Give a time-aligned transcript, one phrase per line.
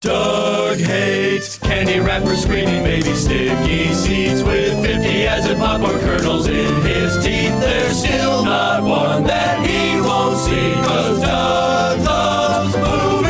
[0.00, 7.16] Doug hates candy wrappers, screaming baby sticky seeds with 50 acid popcorn kernels in his
[7.16, 7.58] teeth.
[7.58, 13.28] There's still not one that he won't see, cause Doug loves movies.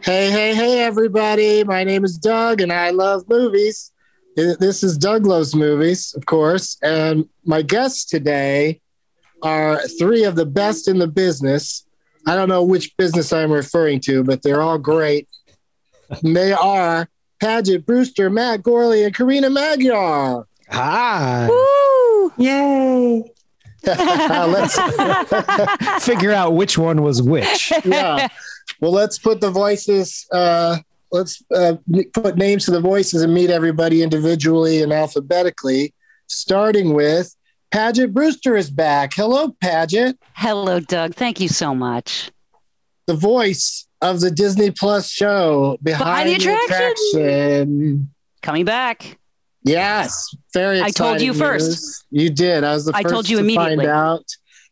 [0.00, 1.64] Hey, hey, hey, everybody.
[1.64, 3.90] My name is Doug and I love movies.
[4.36, 6.76] This is Doug Loves Movies, of course.
[6.80, 8.80] And my guests today
[9.42, 11.84] are three of the best in the business.
[12.26, 15.28] I don't know which business I'm referring to, but they're all great.
[16.22, 17.08] And they are
[17.40, 20.46] Paget Brewster, Matt Gorley, and Karina Magyar.
[20.70, 21.48] Hi.
[21.48, 22.32] Woo!
[22.38, 23.24] Yay.
[23.86, 24.78] let's
[26.04, 27.72] Figure out which one was which.
[27.84, 28.28] yeah.
[28.80, 30.26] Well, let's put the voices.
[30.32, 30.78] Uh,
[31.12, 31.74] let's uh,
[32.14, 35.92] put names to the voices and meet everybody individually and alphabetically.
[36.28, 37.34] Starting with
[37.74, 39.14] Paget Brewster is back.
[39.14, 41.16] Hello, Paget, Hello, Doug.
[41.16, 42.30] Thank you so much.
[43.08, 46.86] the voice of the Disney Plus show behind, Behind the Attraction.
[47.16, 48.14] Attraction.
[48.42, 49.18] Coming back.
[49.64, 50.80] Yes, very.
[50.80, 52.06] I told you exciting first.
[52.10, 52.62] You did.
[52.62, 53.78] I was the I first told you to immediately.
[53.78, 54.26] find out,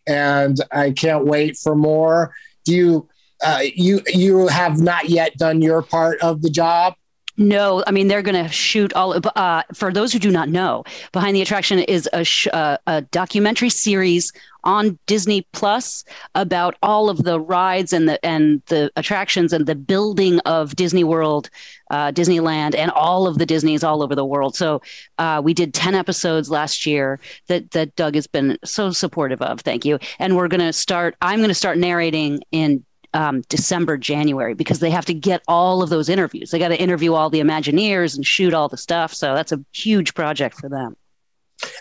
[0.07, 2.33] and I can't wait for more.
[2.65, 3.09] Do you?
[3.45, 6.95] Uh, you you have not yet done your part of the job.
[7.39, 9.19] No, I mean they're going to shoot all.
[9.37, 13.01] Uh, for those who do not know, Behind the Attraction is a sh- uh, a
[13.01, 14.33] documentary series
[14.65, 16.05] on Disney Plus
[16.35, 21.05] about all of the rides and the and the attractions and the building of Disney
[21.05, 21.49] World,
[21.91, 24.55] uh, Disneyland, and all of the Disneys all over the world.
[24.55, 24.83] So
[25.17, 29.61] uh, we did ten episodes last year that that Doug has been so supportive of.
[29.61, 29.99] Thank you.
[30.19, 31.17] And we're going to start.
[31.23, 32.85] I'm going to start narrating in
[33.15, 36.51] um, December, January, because they have to get all of those interviews.
[36.51, 39.13] They got to interview all the Imagineers and shoot all the stuff.
[39.13, 40.97] So that's a huge project for them.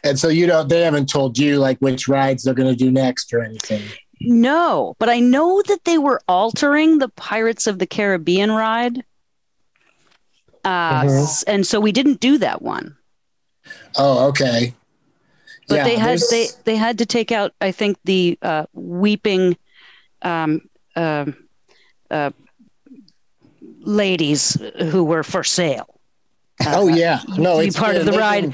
[0.04, 0.68] And so you don't.
[0.70, 3.82] They haven't told you like which rides they're going to do next or anything.
[4.20, 9.04] No, but I know that they were altering the Pirates of the Caribbean ride.
[10.64, 11.44] Uh, Mhm.
[11.48, 12.96] And so we didn't do that one.
[13.98, 14.76] Oh, okay.
[15.68, 18.66] But Yeah, they had there's- they they had to take out I think the uh,
[18.74, 19.58] weeping
[20.22, 20.62] um,
[20.96, 21.36] Um,
[22.10, 22.32] uh,
[23.80, 24.58] ladies
[24.92, 26.00] who were for sale.
[26.68, 27.22] oh uh, yeah.
[27.38, 28.44] No, it's part of the they've ride.
[28.44, 28.54] been-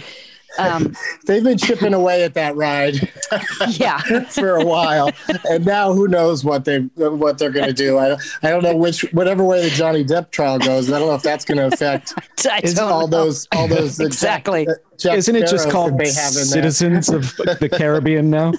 [0.60, 0.96] Um,
[1.28, 2.96] They've been chipping away at that ride
[3.70, 4.00] yeah,
[4.30, 5.12] for a while,
[5.50, 7.98] and now who knows what they what they're going to do?
[8.00, 10.92] I I don't know which whatever way the Johnny Depp trial goes.
[10.92, 12.14] I don't know if that's going to affect
[12.50, 13.26] I don't all know.
[13.26, 14.66] those all those Exactly.
[14.66, 16.72] Jack- Jack Isn't it just called that they have in there.
[16.72, 18.52] Citizens of the Caribbean now?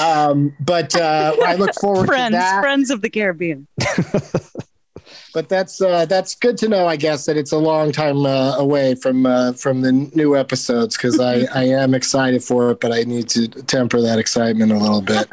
[0.00, 2.60] Um, but uh, I look forward friends, to that.
[2.60, 3.66] friends of the Caribbean.
[5.32, 6.86] But that's uh, that's good to know.
[6.86, 10.96] I guess that it's a long time uh, away from uh, from the new episodes
[10.96, 14.78] because I, I am excited for it, but I need to temper that excitement a
[14.78, 15.28] little bit.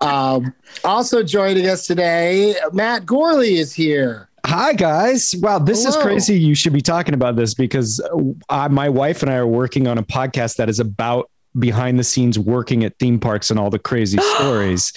[0.00, 0.52] um,
[0.84, 4.28] also joining us today, Matt Gorley is here.
[4.46, 5.34] Hi guys!
[5.38, 6.38] Wow, this is crazy.
[6.38, 8.00] You should be talking about this because
[8.50, 12.04] uh, my wife and I are working on a podcast that is about behind the
[12.04, 14.92] scenes working at theme parks and all the crazy stories.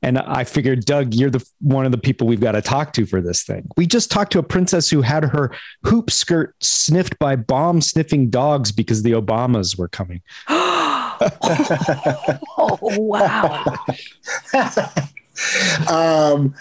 [0.00, 3.04] And I figured, Doug, you're the one of the people we've got to talk to
[3.04, 3.66] for this thing.
[3.76, 5.52] We just talked to a princess who had her
[5.84, 10.22] hoop skirt sniffed by bomb sniffing dogs because the Obamas were coming.
[10.48, 13.64] oh wow!
[15.88, 16.54] um,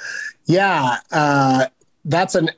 [0.46, 1.68] yeah, uh,
[2.06, 2.50] that's an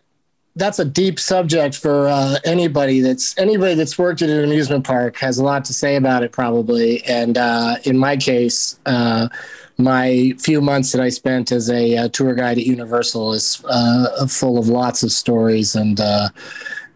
[0.59, 5.17] that's a deep subject for uh, anybody that's anybody that's worked at an amusement park
[5.17, 7.03] has a lot to say about it probably.
[7.05, 9.29] And uh, in my case, uh,
[9.77, 14.27] my few months that I spent as a, uh, tour guide at Universal is uh,
[14.27, 16.29] full of lots of stories and uh,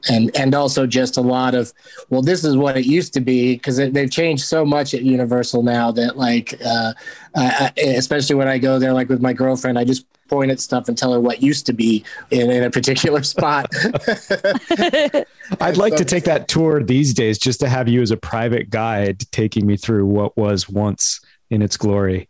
[0.09, 1.71] and and also just a lot of
[2.09, 5.63] well this is what it used to be because they've changed so much at universal
[5.63, 6.94] now that like uh,
[7.36, 10.88] I, especially when i go there like with my girlfriend i just point at stuff
[10.88, 13.68] and tell her what used to be in, in a particular spot.
[15.62, 18.71] I'd like to take that tour these days just to have you as a private
[18.71, 21.21] guide taking me through what was once
[21.51, 22.30] in its glory.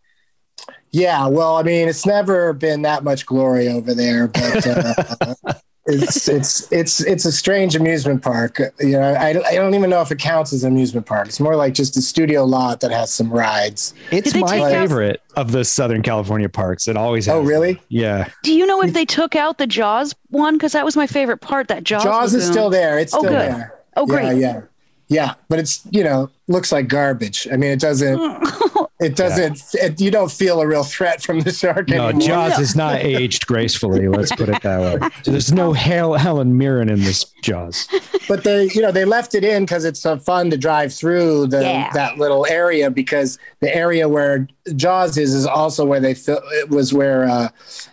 [0.92, 5.54] Yeah well i mean it's never been that much glory over there but uh,
[5.86, 8.60] it's it's it's it's a strange amusement park.
[8.80, 11.28] You know, I, I don't even know if it counts as an amusement park.
[11.28, 13.94] It's more like just a studio lot that has some rides.
[14.12, 16.88] It's my favorite out- of the Southern California parks.
[16.88, 17.40] It always oh, has.
[17.42, 17.82] Oh, really?
[17.90, 18.30] Yeah.
[18.44, 20.56] Do you know if they took out the Jaws one?
[20.56, 21.68] Because that was my favorite part.
[21.68, 22.04] That Jaws.
[22.04, 22.98] Jaws is still there.
[22.98, 23.52] It's oh, still good.
[23.52, 23.80] there.
[23.98, 24.38] Oh, great.
[24.38, 24.62] Yeah, yeah,
[25.10, 25.34] yeah.
[25.50, 27.48] But it's you know looks like garbage.
[27.52, 28.20] I mean, it doesn't.
[29.04, 29.62] It doesn't.
[29.74, 29.88] Yeah.
[29.88, 31.90] It, you don't feel a real threat from the shark.
[31.90, 32.28] No, anymore.
[32.28, 34.08] Jaws is not aged gracefully.
[34.08, 35.10] Let's put it that way.
[35.24, 37.88] So there's no Hel- Helen Mirren in this Jaws.
[38.30, 41.48] But they, you know, they left it in because it's so fun to drive through
[41.48, 41.92] the yeah.
[41.94, 46.70] that little area because the area where Jaws is is also where they fil- it
[46.70, 47.50] was where uh,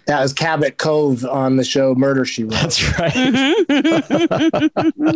[0.07, 2.53] that was Cabot Cove on the show Murder She Wrote.
[2.53, 3.13] That's right.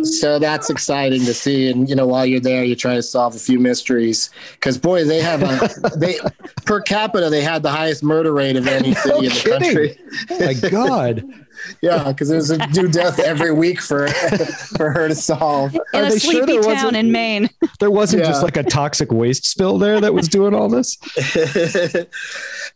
[0.05, 3.24] so that's exciting to see, and you know, while you're there, you try to solve
[3.33, 6.19] a few mysteries because boy, they have a they
[6.65, 9.61] per capita they had the highest murder rate of any city no in the kidding.
[9.61, 9.97] country.
[10.29, 11.44] Oh my god.
[11.81, 14.07] Yeah, because there's a new death every week for
[14.77, 15.73] for her to solve.
[15.75, 17.49] In Are a sleepy sure town in Maine.
[17.79, 18.29] There wasn't yeah.
[18.29, 20.97] just like a toxic waste spill there that was doing all this.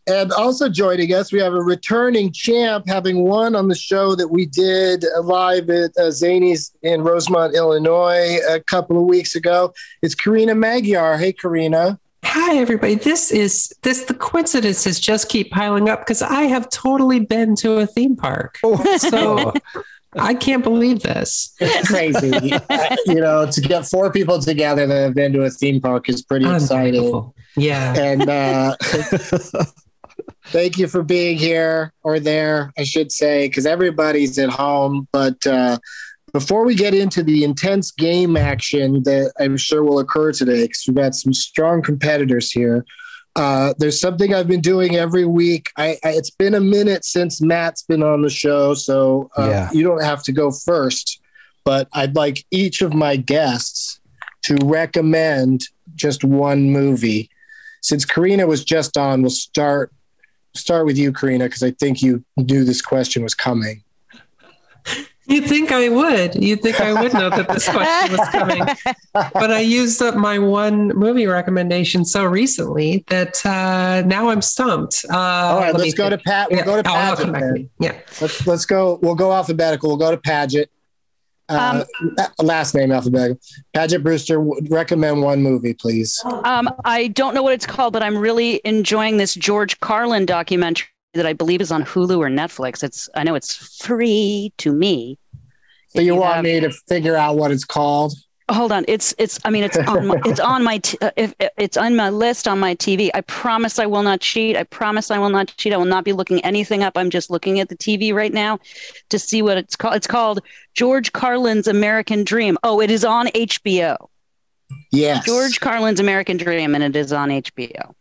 [0.06, 4.28] and also joining us, we have a returning champ, having won on the show that
[4.28, 9.72] we did live at uh, Zanies in Rosemont, Illinois, a couple of weeks ago.
[10.02, 11.16] It's Karina Magyar.
[11.16, 11.98] Hey, Karina.
[12.24, 12.94] Hi, everybody.
[12.96, 17.78] This is this the coincidences just keep piling up because I have totally been to
[17.78, 18.58] a theme park.
[18.62, 18.98] Oh.
[18.98, 19.52] So
[20.14, 21.54] I can't believe this.
[21.60, 22.52] It's crazy.
[23.06, 26.22] you know, to get four people together that have been to a theme park is
[26.22, 27.32] pretty exciting.
[27.56, 27.94] Yeah.
[27.96, 28.76] And uh,
[30.46, 35.06] thank you for being here or there, I should say, because everybody's at home.
[35.12, 35.78] But uh,
[36.32, 40.84] before we get into the intense game action that I'm sure will occur today, because
[40.86, 42.84] we've got some strong competitors here,
[43.36, 45.70] uh, there's something I've been doing every week.
[45.76, 49.70] I, I, it's been a minute since Matt's been on the show, so uh, yeah.
[49.72, 51.20] you don't have to go first.
[51.64, 54.00] But I'd like each of my guests
[54.42, 55.62] to recommend
[55.94, 57.30] just one movie.
[57.82, 59.92] Since Karina was just on, we'll start
[60.54, 63.84] start with you, Karina, because I think you knew this question was coming.
[65.30, 66.34] You'd think I would.
[66.34, 68.66] You'd think I would know that this question was coming.
[69.12, 75.04] But I used up my one movie recommendation so recently that uh, now I'm stumped.
[75.08, 76.22] Uh, All right, let's go think.
[76.22, 76.50] to Pat.
[76.50, 76.64] We'll yeah.
[76.64, 77.34] go to Paget.
[77.34, 78.98] To yeah, let's let's go.
[79.02, 79.88] We'll go alphabetical.
[79.88, 80.70] We'll go to Paget.
[81.48, 82.16] Uh, um,
[82.46, 83.40] last name alphabetical.
[83.74, 86.22] Paget Brewster, recommend one movie, please.
[86.44, 90.86] Um, I don't know what it's called, but I'm really enjoying this George Carlin documentary
[91.14, 92.82] that I believe is on Hulu or Netflix.
[92.82, 95.18] It's I know it's free to me.
[95.88, 98.14] So you, you want have, me to figure out what it's called?
[98.48, 99.38] Hold on, it's it's.
[99.44, 102.46] I mean, it's on my, it's on my t- uh, if, it's on my list
[102.46, 103.10] on my TV.
[103.14, 104.56] I promise I will not cheat.
[104.56, 105.72] I promise I will not cheat.
[105.72, 106.96] I will not be looking anything up.
[106.96, 108.58] I'm just looking at the TV right now
[109.08, 109.96] to see what it's called.
[109.96, 110.40] It's called
[110.74, 112.56] George Carlin's American Dream.
[112.62, 114.08] Oh, it is on HBO.
[114.92, 117.94] Yes, George Carlin's American Dream, and it is on HBO.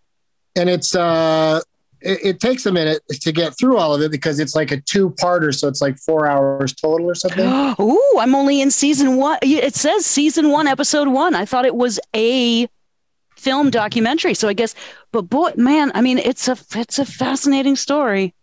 [0.55, 1.61] And it's uh
[2.01, 4.79] it, it, takes a minute to get through all of it because it's like a
[4.81, 7.45] two-parter, so it's like four hours total or something.
[7.79, 9.39] Ooh, I'm only in season one.
[9.41, 11.35] It says season one, episode one.
[11.35, 12.67] I thought it was a
[13.35, 14.75] film documentary, so I guess.
[15.11, 18.33] But boy, man, I mean, it's a it's a fascinating story.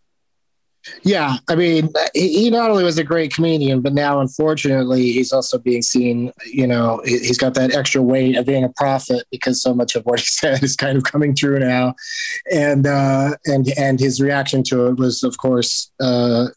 [1.02, 5.58] Yeah, I mean, he not only was a great comedian, but now, unfortunately, he's also
[5.58, 6.32] being seen.
[6.44, 10.04] You know, he's got that extra weight of being a prophet because so much of
[10.04, 11.94] what he said is kind of coming true now,
[12.52, 16.48] and uh, and and his reaction to it was, of course, uh,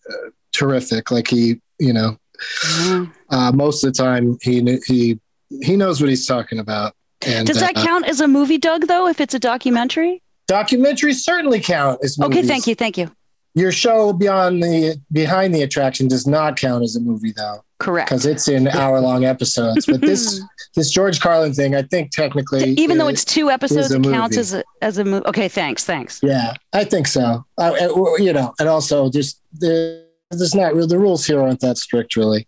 [0.51, 1.11] terrific.
[1.11, 2.17] Like he, you know,
[2.63, 3.11] mm-hmm.
[3.29, 5.19] uh, most of the time he he
[5.61, 6.93] he knows what he's talking about.
[7.25, 8.87] And, Does that uh, count as a movie, Doug?
[8.87, 12.37] Though, if it's a documentary, documentaries certainly count as movies.
[12.37, 13.11] Okay, thank you, thank you.
[13.59, 18.07] Your show beyond the behind the attraction does not count as a movie though, Correct.
[18.09, 19.85] because it's in hour long episodes.
[19.85, 20.41] But this
[20.75, 24.39] this George Carlin thing, I think technically, Even though it's two episodes, it counts movie.
[24.39, 25.25] as a as a movie.
[25.27, 26.21] Okay, thanks, thanks.
[26.23, 27.43] Yeah, I think so.
[27.57, 31.59] Uh, uh, you know, and also just the there's not real the rules here aren't
[31.59, 32.47] that strict really.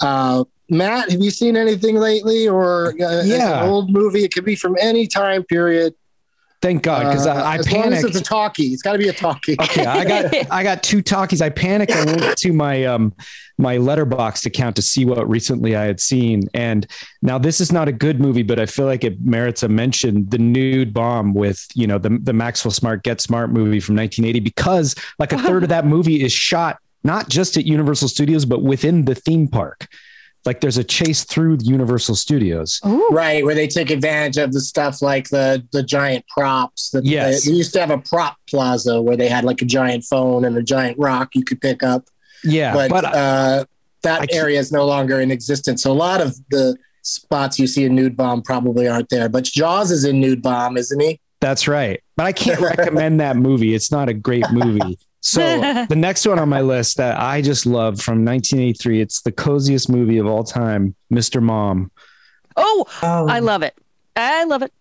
[0.00, 3.64] Uh, Matt, have you seen anything lately, or uh, Yeah.
[3.64, 4.24] an old movie?
[4.24, 5.94] It could be from any time period.
[6.64, 8.08] Thank God, because Uh, I, I as long as panicked.
[8.08, 9.54] it's a talkie, it's got to be a talkie.
[9.60, 11.42] Okay, I got I got two talkies.
[11.42, 11.92] I panicked.
[11.92, 13.12] I went to my um
[13.58, 16.48] my Letterboxd account to see what recently I had seen.
[16.54, 16.86] And
[17.20, 20.26] now this is not a good movie, but I feel like it merits a mention.
[20.30, 24.40] The nude bomb with you know the the Maxwell Smart Get Smart movie from 1980,
[24.40, 28.62] because like a third of that movie is shot not just at Universal Studios, but
[28.62, 29.86] within the theme park.
[30.44, 32.80] Like there's a chase through Universal Studios.
[33.10, 36.90] Right, where they take advantage of the stuff like the the giant props.
[36.90, 37.44] That Yes.
[37.44, 40.44] they, they used to have a prop plaza where they had like a giant phone
[40.44, 42.04] and a giant rock you could pick up.
[42.44, 43.64] Yeah, but, but uh,
[44.02, 45.82] that I can't- area is no longer in existence.
[45.82, 49.30] So a lot of the spots you see in Nude Bomb probably aren't there.
[49.30, 51.20] But Jaws is in Nude Bomb, isn't he?
[51.40, 52.02] That's right.
[52.16, 53.74] But I can't recommend that movie.
[53.74, 54.98] It's not a great movie.
[55.24, 55.40] So
[55.88, 59.88] the next one on my list that I just love from 1983, it's the coziest
[59.88, 61.42] movie of all time, Mr.
[61.42, 61.90] Mom.
[62.56, 63.26] Oh, Oh.
[63.26, 63.74] I love it.
[64.14, 64.72] I love it.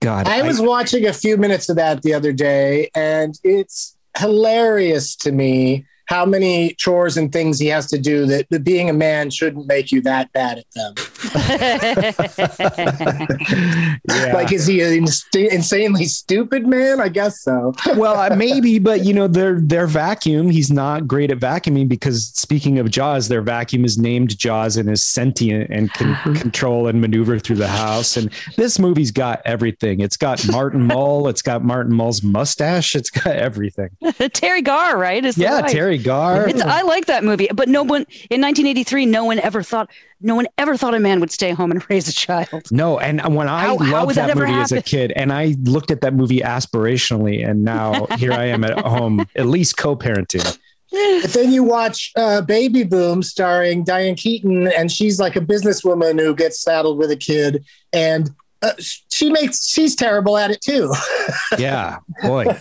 [0.00, 5.16] God, I was watching a few minutes of that the other day, and it's hilarious
[5.16, 8.94] to me how many chores and things he has to do that, that being a
[8.94, 10.94] man shouldn't make you that bad at them.
[14.08, 14.32] yeah.
[14.34, 17.00] Like, is he an inst- insanely stupid man?
[17.00, 17.74] I guess so.
[17.96, 20.50] well, uh, maybe, but you know, their their vacuum.
[20.50, 24.88] He's not great at vacuuming because speaking of Jaws, their vacuum is named Jaws and
[24.88, 28.16] is sentient and can control and maneuver through the house.
[28.16, 30.00] And this movie's got everything.
[30.00, 31.28] It's got Martin Mull.
[31.28, 32.94] It's got Martin Mull's mustache.
[32.94, 33.90] It's got everything.
[34.02, 35.24] Teri Garr, right?
[35.24, 35.70] Is the Yeah, wife.
[35.98, 36.48] Teri Garr.
[36.48, 39.90] It's, I like that movie, but no one in 1983, no one ever thought,
[40.20, 42.70] no one ever thought a man would stay home and raise a child.
[42.70, 45.12] No, and when I How- how loved would that that, ever movie as a kid,
[45.16, 49.46] and I looked at that movie aspirationally, and now here I am at home, at
[49.46, 50.58] least co-parenting.
[50.90, 56.18] But then you watch uh, Baby Boom starring Diane Keaton, and she's like a businesswoman
[56.18, 57.62] who gets saddled with a kid,
[57.92, 58.30] and
[58.62, 58.72] uh,
[59.10, 60.92] she makes she's terrible at it too.
[61.58, 62.56] Yeah, boy,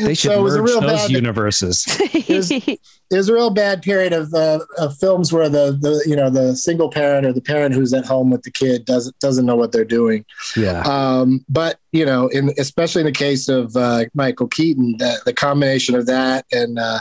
[0.00, 1.84] they should So it was a merge real those bad- universes.
[3.10, 6.56] There's a real bad period of, uh, of films where the, the you know the
[6.56, 9.70] single parent or the parent who's at home with the kid doesn't doesn't know what
[9.72, 10.24] they're doing.
[10.56, 15.20] Yeah, Um, but you know, in especially in the case of uh, Michael Keaton, the,
[15.26, 17.00] the combination of that and uh,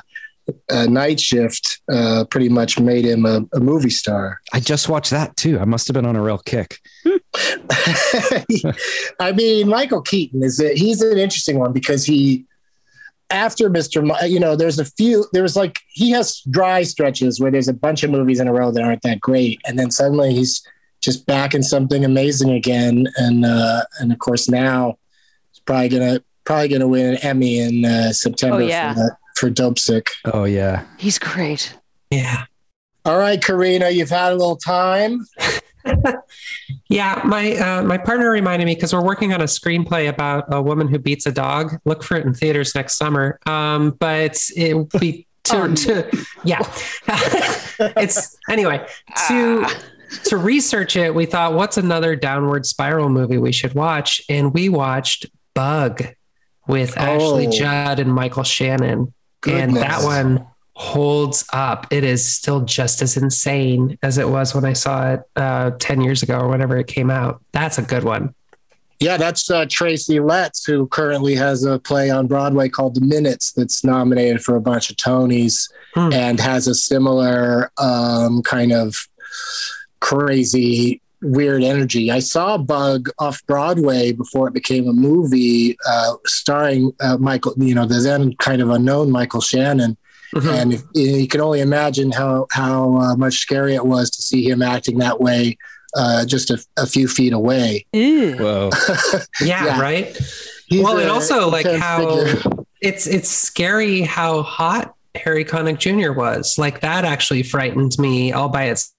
[0.69, 4.41] uh, Night Shift uh, pretty much made him a, a movie star.
[4.51, 5.59] I just watched that too.
[5.59, 6.79] I must have been on a real kick.
[9.19, 12.45] I mean, Michael Keaton is a, he's an interesting one because he
[13.31, 14.05] after Mr.
[14.05, 17.73] Mo- you know, there's a few there's like he has dry stretches where there's a
[17.73, 20.61] bunch of movies in a row that aren't that great, and then suddenly he's
[21.01, 24.97] just back in something amazing again, and uh, and of course now
[25.51, 28.93] he's probably gonna probably gonna win an Emmy in uh, September Oh, yeah.
[28.93, 30.07] for, that, for Dopesick.
[30.25, 31.75] Oh yeah, He's great.
[32.11, 32.45] Yeah.
[33.03, 35.25] All right, Karina, you've had a little time.
[36.89, 40.61] Yeah, my uh, my partner reminded me because we're working on a screenplay about a
[40.61, 41.73] woman who beats a dog.
[41.85, 43.39] Look for it in theaters next summer.
[43.45, 45.75] Um, but it will be to, Oh, no.
[45.75, 46.59] to yeah.
[47.97, 48.85] it's anyway
[49.27, 49.65] to
[50.25, 51.15] to research it.
[51.15, 54.21] We thought, what's another downward spiral movie we should watch?
[54.27, 56.03] And we watched Bug
[56.67, 57.51] with Ashley Oh.
[57.51, 59.13] Judd and Michael Shannon,
[59.47, 61.87] and that one holds up.
[61.91, 66.01] It is still just as insane as it was when I saw it uh, 10
[66.01, 67.41] years ago or whenever it came out.
[67.51, 68.33] That's a good one.
[68.99, 73.51] Yeah, that's uh, Tracy Letts, who currently has a play on Broadway called The Minutes
[73.51, 76.13] that's nominated for a bunch of Tonys Hmm.
[76.13, 78.95] and has a similar um, kind of
[79.99, 82.11] crazy, weird energy.
[82.11, 87.75] I saw Bug off Broadway before it became a movie uh, starring uh, Michael, you
[87.75, 89.97] know, the then kind of unknown Michael Shannon.
[90.35, 90.61] Mhm.
[90.61, 94.49] And if, you can only imagine how, how uh, much scary it was to see
[94.49, 95.57] him acting that way
[95.95, 97.85] uh, just a, a few feet away.
[97.91, 98.37] Ew.
[98.37, 98.69] whoa,
[99.41, 99.81] yeah, Yeah.
[99.81, 100.17] right.
[100.67, 102.41] He's well, and also like how figure.
[102.79, 106.13] it's it's scary how hot Harry Connick Jr.
[106.13, 106.57] was.
[106.57, 108.93] Like that actually frightened me all by its.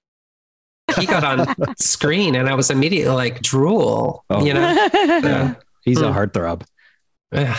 [0.99, 4.23] He got on screen and I was immediately like drool.
[4.29, 4.45] Oh.
[4.45, 4.59] You know.
[4.93, 5.55] Yeah.
[5.83, 6.17] he's a Hmm.
[6.19, 6.61] heartthrob.
[7.31, 7.57] Yeah.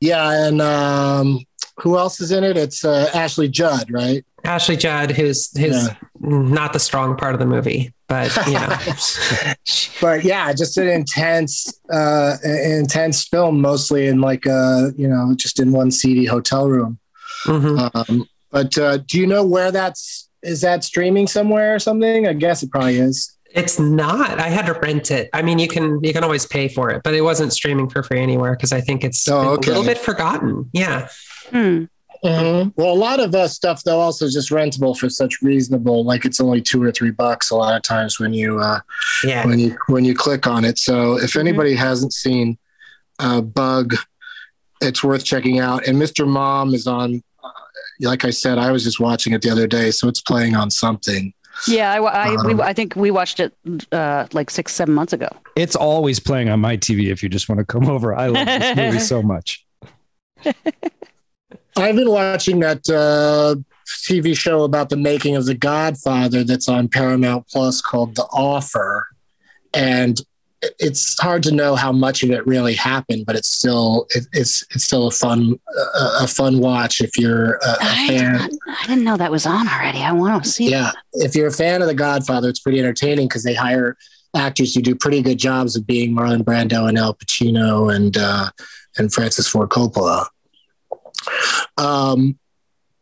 [0.00, 1.40] Yeah, and um,
[1.80, 2.56] who else is in it?
[2.56, 4.24] It's uh, Ashley Judd, right?
[4.44, 5.94] Ashley Judd, who's who's Yeah.
[6.20, 8.76] not the strong part of the movie, but you know.
[10.00, 15.58] But yeah, just an intense, uh, intense film, mostly in like a you know just
[15.60, 16.98] in one seedy hotel room.
[17.46, 17.90] Mhm.
[17.94, 22.26] Um, but uh, do you know where that's is that streaming somewhere or something?
[22.28, 23.30] I guess it probably is.
[23.52, 24.38] It's not.
[24.40, 25.30] I had to rent it.
[25.32, 28.02] I mean, you can you can always pay for it, but it wasn't streaming for
[28.02, 29.70] free anywhere because I think it's Oh, okay.
[29.70, 30.68] a little bit forgotten.
[30.72, 31.08] Yeah.
[31.54, 31.84] Hmm.
[32.24, 32.72] Mhm.
[32.76, 36.40] Well, a lot of uh, stuff though also just rentable for such reasonable, like it's
[36.40, 38.80] only two or three bucks a lot of times when you uh,
[39.22, 39.46] Yeah.
[39.46, 40.78] when you when you click on it.
[40.78, 42.56] So if anybody hasn't seen
[43.18, 43.94] uh, Bug,
[44.80, 45.86] it's worth checking out.
[45.86, 46.26] And Mr.
[46.26, 47.22] Mom is on.
[47.42, 47.50] Uh,
[48.00, 50.70] like I said, I was just watching it the other day, so it's playing on
[50.70, 51.32] something.
[51.68, 53.52] Yeah, I, I, Um, we, I think we watched it
[53.92, 55.28] uh, like six, seven months ago.
[55.56, 58.14] It's always playing on my TV if you just want to come over.
[58.14, 59.64] I love this movie so much.
[61.76, 66.88] I've been watching that uh, TV show about the making of The Godfather that's on
[66.88, 69.06] Paramount Plus called The Offer,
[69.72, 70.20] and
[70.78, 74.64] it's hard to know how much of it really happened, but it's still it, it's
[74.70, 78.32] it's still a fun uh, a fun watch if you're a, a I, fan.
[78.32, 79.98] not- I didn't know that was on already.
[79.98, 80.70] I want to see.
[80.70, 83.96] Yeah, if you're a fan of The Godfather, it's pretty entertaining because they hire
[84.36, 88.48] actors who do pretty good jobs of being Marlon Brando and Al Pacino and uh,
[88.96, 90.26] and Francis Ford Coppola.
[91.76, 92.38] Um,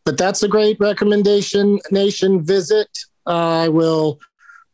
[0.05, 1.79] but that's a great recommendation.
[1.91, 2.89] Nation visit.
[3.25, 4.19] I will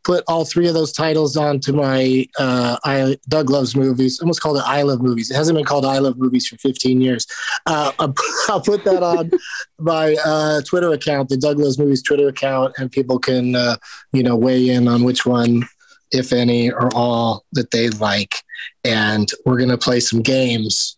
[0.03, 4.19] put all three of those titles onto my uh, I Doug loves movies.
[4.19, 5.29] Almost called it I love movies.
[5.29, 7.27] It hasn't been called I love movies for 15 years.
[7.65, 8.15] Uh, I'll,
[8.47, 9.31] I'll put that on
[9.77, 13.77] my uh, Twitter account, the Doug loves movies Twitter account, and people can uh,
[14.13, 15.63] you know weigh in on which one,
[16.11, 18.35] if any, or all that they like.
[18.83, 20.97] And we're gonna play some games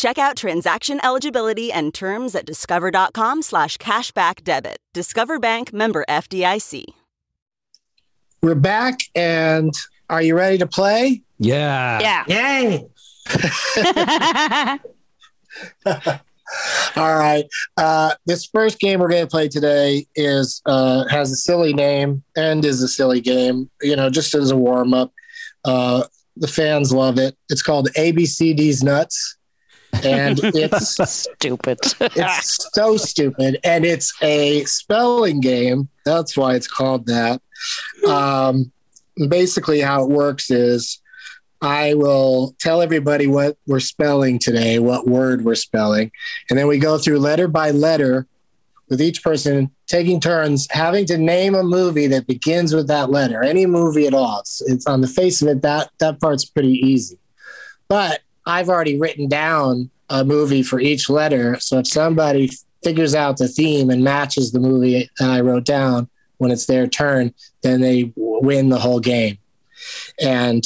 [0.00, 4.78] Check out transaction eligibility and terms at discover.com slash cashback debit.
[4.94, 6.84] Discover Bank member FDIC.
[8.40, 9.74] We're back, and
[10.08, 11.20] are you ready to play?
[11.36, 12.00] Yeah.
[12.00, 12.24] Yeah.
[12.28, 12.88] Yay.
[16.96, 17.44] All right.
[17.76, 22.22] Uh, this first game we're going to play today is uh, has a silly name
[22.38, 23.68] and is a silly game.
[23.82, 25.12] You know, just as a warm up.
[25.66, 26.04] Uh,
[26.38, 27.36] the fans love it.
[27.50, 29.36] It's called ABCD's Nuts,
[30.04, 31.78] and it's Stupid.
[32.00, 35.88] it's so stupid, and it's a spelling game.
[36.04, 37.40] That's why it's called that.
[38.06, 38.72] Um,
[39.28, 41.00] basically, how it works is
[41.62, 46.10] I will tell everybody what we're spelling today, what word we're spelling,
[46.48, 48.26] and then we go through letter by letter
[48.88, 53.42] with each person taking turns having to name a movie that begins with that letter,
[53.42, 54.40] any movie at all.
[54.40, 57.16] It's, it's on the face of it, that, that part's pretty easy.
[57.88, 61.58] But I've already written down a movie for each letter.
[61.60, 62.50] So if somebody
[62.82, 66.86] figures out the theme and matches the movie that I wrote down when it's their
[66.86, 69.38] turn, then they win the whole game.
[70.20, 70.64] And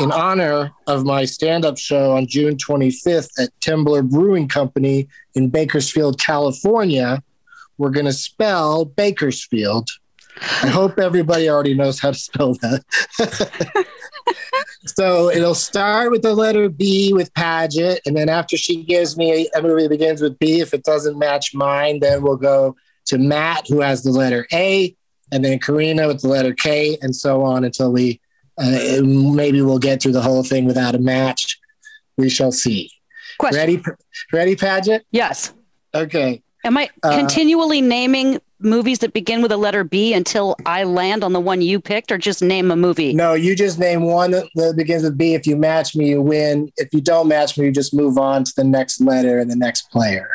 [0.00, 5.50] in honor of my stand up show on June 25th at Temblor Brewing Company in
[5.50, 7.22] Bakersfield, California,
[7.78, 9.90] we're going to spell Bakersfield.
[10.62, 13.86] I hope everybody already knows how to spell that.
[15.00, 18.02] so it'll start with the letter B with Paget.
[18.04, 21.18] And then after she gives me a movie that begins with B, if it doesn't
[21.18, 24.94] match mine, then we'll go to Matt, who has the letter A,
[25.32, 28.20] and then Karina with the letter K, and so on until we
[28.58, 31.58] uh, maybe we'll get through the whole thing without a match.
[32.18, 32.90] We shall see.
[33.38, 33.58] Question.
[33.58, 33.82] Ready,
[34.34, 35.06] ready, Paget?
[35.12, 35.54] Yes.
[35.94, 36.42] Okay.
[36.62, 41.24] Am I Uh, continually naming movies that begin with a letter B until I land
[41.24, 43.12] on the one you picked, or just name a movie?
[43.12, 45.34] No, you just name one that begins with B.
[45.34, 46.70] If you match me, you win.
[46.76, 49.56] If you don't match me, you just move on to the next letter and the
[49.56, 50.28] next player.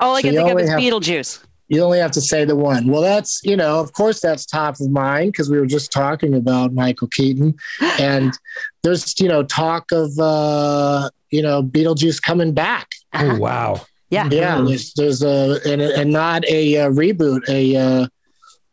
[0.00, 1.44] All I So can think of is have- Beetlejuice.
[1.68, 2.88] You only have to say the one.
[2.88, 6.34] Well, that's, you know, of course, that's top of mind because we were just talking
[6.34, 7.54] about Michael Keaton.
[7.98, 8.36] And
[8.82, 12.88] there's, you know, talk of, uh, you know, Beetlejuice coming back.
[13.14, 13.80] Oh, wow.
[14.14, 14.28] Yeah.
[14.30, 18.06] Yeah, there's, there's a and, and not a uh, reboot, a uh,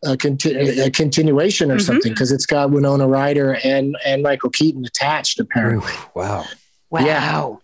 [0.04, 1.82] a, conti- a continuation or Mhm.
[1.82, 5.94] something because it's got Winona Ryder and and Michael Keaton attached apparently.
[6.16, 6.46] Wow.
[6.90, 7.06] Wow.
[7.06, 7.56] Yeah.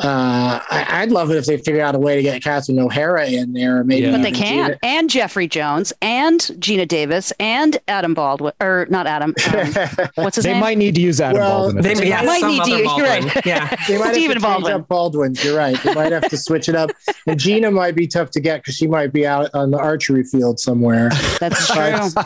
[0.00, 3.26] Uh, I, would love it if they figure out a way to get Catherine O'Hara
[3.26, 3.82] in there.
[3.82, 4.12] Maybe, yeah.
[4.12, 4.74] but they can't.
[4.74, 4.78] Geena.
[4.84, 9.34] And Jeffrey Jones and Geena Davis and Adam Baldwin, or not Adam.
[9.52, 9.72] Um,
[10.14, 10.60] what's his they name?
[10.60, 11.82] They might need to use Adam well, Baldwin.
[11.82, 12.70] They may, yeah, might need to.
[12.70, 13.46] Use, you're right.
[13.46, 14.72] Yeah, they might Stephen have to Baldwin.
[14.72, 15.44] Up Baldwin's.
[15.44, 15.76] You're right.
[15.82, 16.90] They might have to switch it up.
[17.26, 20.22] And Geena might be tough to get because she might be out on the archery
[20.22, 21.10] field somewhere.
[21.40, 22.22] That's true.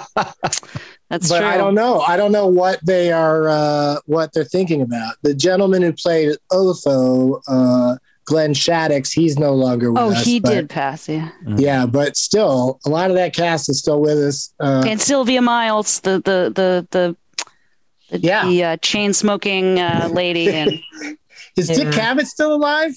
[1.13, 1.47] That's but true.
[1.47, 2.01] I don't know.
[2.01, 5.17] I don't know what they are, uh, what they're thinking about.
[5.21, 10.25] The gentleman who played Otho, uh, Glenn Shadix, he's no longer with oh, us.
[10.25, 11.29] he but- did pass, yeah.
[11.57, 14.55] Yeah, but still, a lot of that cast is still with us.
[14.59, 17.17] Uh, And Sylvia Miles, the the the the,
[18.11, 18.47] the, Yeah.
[18.47, 20.71] the uh, chain smoking uh, lady, and
[21.59, 22.15] is Dick Yeah.
[22.15, 22.95] Cavett still alive?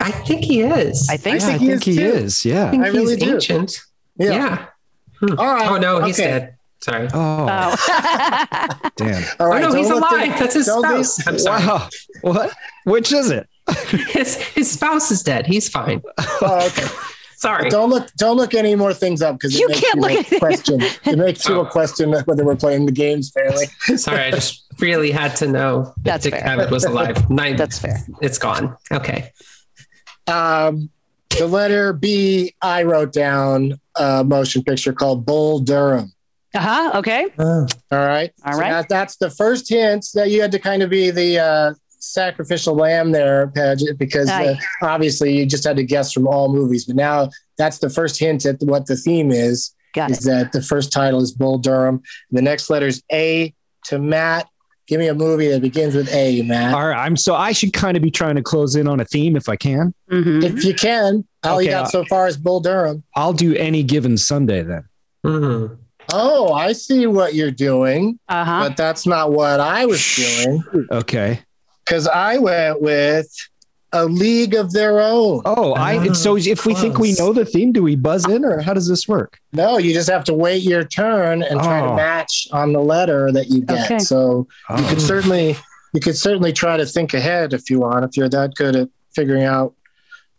[0.00, 1.08] I think he is.
[1.10, 1.52] I think Yeah, so.
[1.52, 2.06] I he think is he too.
[2.06, 2.42] is.
[2.46, 2.70] I Yeah.
[2.70, 3.34] think I really he's do.
[3.34, 3.80] ancient.
[4.16, 4.66] Yeah.
[5.20, 5.38] Hmm.
[5.38, 5.70] All right.
[5.70, 6.30] Oh no, he's Okay.
[6.30, 6.54] dead.
[6.82, 7.08] Sorry.
[7.14, 7.76] Oh, Oh.
[8.96, 9.22] damn.
[9.40, 10.32] All Oh no, he's alive.
[10.32, 11.26] the- That's his don't be- spouse.
[11.26, 11.64] I'm sorry.
[11.66, 11.88] Wow.
[12.22, 12.52] What?
[12.84, 13.48] Which is it?
[14.10, 15.46] His his spouse is dead.
[15.46, 16.02] He's fine.
[16.42, 16.86] Oh, okay.
[17.36, 17.70] Sorry.
[17.70, 18.12] Don't look.
[18.16, 20.32] Don't look any more things up because You it makes can't you look a at
[20.32, 20.38] it.
[20.40, 20.80] question.
[21.04, 21.60] It makes you Oh.
[21.60, 23.66] a question whether we're playing the games fairly.
[23.96, 26.42] Sorry, I just really had to know that That's Dick fair.
[26.42, 27.30] Cavett was alive.
[27.30, 27.98] Nine, That's fair.
[28.20, 28.76] It's gone.
[28.92, 29.30] Okay.
[30.26, 30.90] Um,
[31.30, 36.12] the letter B, I wrote down a motion picture called Bull Durham.
[36.54, 36.98] Uh huh.
[36.98, 37.28] Okay.
[37.38, 38.30] All right.
[38.44, 38.70] All So right.
[38.70, 42.74] that- that's the first hint that you had to kind of be the uh, sacrificial
[42.74, 46.84] lamb there, Paget, because uh, obviously you just had to guess from all movies.
[46.84, 49.74] But now that's the first hint at what the theme is.
[49.94, 50.30] Got is it.
[50.30, 52.02] that the first title is Bull Durham.
[52.30, 53.52] The next letter is A
[53.86, 54.46] to Matt.
[54.88, 56.74] Give me a movie that begins with A, Matt.
[56.74, 57.04] All right.
[57.04, 59.48] I'm so I should kind of be trying to close in on a theme if
[59.48, 59.94] I can.
[60.10, 63.02] hmm If you can, all you Okay, got uh, so far is Bull Durham.
[63.14, 64.84] I'll do any given Sunday then.
[65.24, 65.78] Mhm.
[66.12, 68.68] Oh, I see what you're doing, Uh huh.
[68.68, 71.40] but that's not what I was doing Okay.
[71.84, 73.28] because I went with
[73.92, 75.42] A League of Their Own.
[75.44, 78.44] Oh, I Ah, so if we think we know the theme, do we buzz in
[78.44, 79.38] or how does this work?
[79.52, 81.96] No, you just have to wait your turn and try to Oh.
[81.96, 83.84] match on the letter that you get.
[83.84, 83.98] Okay.
[83.98, 84.86] So you Oh.
[84.88, 85.56] could certainly
[85.94, 88.88] you could certainly try to think ahead if you want, if you're that good at
[89.14, 89.74] figuring out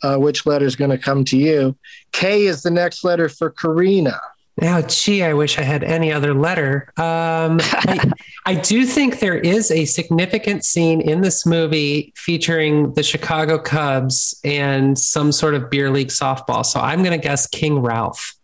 [0.01, 1.75] uh, which letter is going to come to you.
[2.11, 4.19] K is the next letter for Karina.
[4.61, 6.91] Now, gee, I wish I had any other letter.
[6.97, 8.11] Um, I,
[8.45, 14.39] I do think there is a significant scene in this movie featuring the Chicago Cubs
[14.43, 16.63] and some sort of beer league softball.
[16.65, 18.35] So I'm going to guess King Ralph.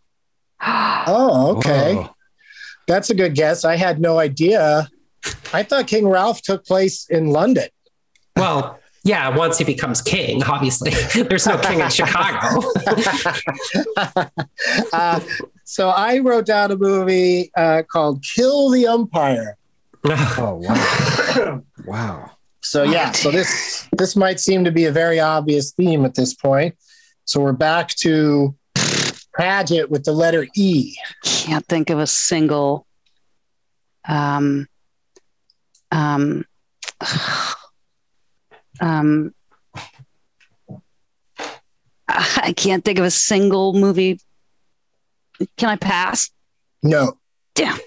[1.12, 1.95] Oh, okay.
[1.95, 2.15] Whoa.
[2.86, 3.63] That's a good guess.
[3.63, 4.88] I had no idea.
[5.54, 7.69] I thought King Ralph took place in London.
[8.36, 10.91] Well, yeah, once he becomes king, obviously.
[11.23, 12.62] There's no king in Chicago.
[14.93, 15.19] uh,
[15.63, 19.55] so I wrote down a movie uh, called Kill the Umpire.
[20.05, 21.63] Oh wow.
[21.85, 22.31] wow.
[22.62, 26.33] So yeah, so this this might seem to be a very obvious theme at this
[26.33, 26.75] point.
[27.25, 28.55] So we're back to
[29.38, 30.95] Paget with the letter E.
[31.23, 32.85] Can't think of a single.
[34.07, 34.67] Um.
[35.91, 36.45] Um.
[38.81, 39.33] Um.
[42.07, 44.19] I can't think of a single movie.
[45.57, 46.31] Can I pass?
[46.81, 47.13] No,
[47.55, 47.77] Damn.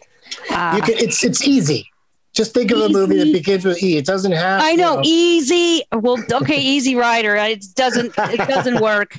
[0.50, 0.94] Uh, you can.
[0.98, 1.88] It's it's easy.
[2.34, 3.96] Just think of a movie that begins with E.
[3.98, 4.62] It doesn't have.
[4.62, 5.82] I you know, easy.
[5.92, 7.34] Well, okay, Easy Rider.
[7.36, 8.14] It doesn't.
[8.16, 9.18] It doesn't work.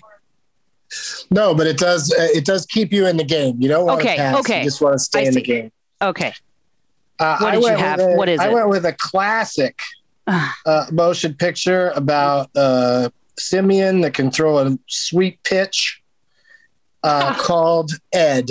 [1.29, 2.11] No, but it does.
[2.11, 3.57] Uh, it does keep you in the game.
[3.61, 4.39] You don't want Okay, to pass.
[4.39, 4.57] okay.
[4.59, 5.71] You just want to stay I in the game.
[6.01, 6.33] Okay.
[7.19, 7.99] Uh, What I did you went have?
[7.99, 8.53] with a- What is I it?
[8.53, 9.79] went with a classic.
[10.25, 16.01] Uh, motion picture about uh, simian that can throw a sweet pitch
[17.03, 18.49] uh, called Ed.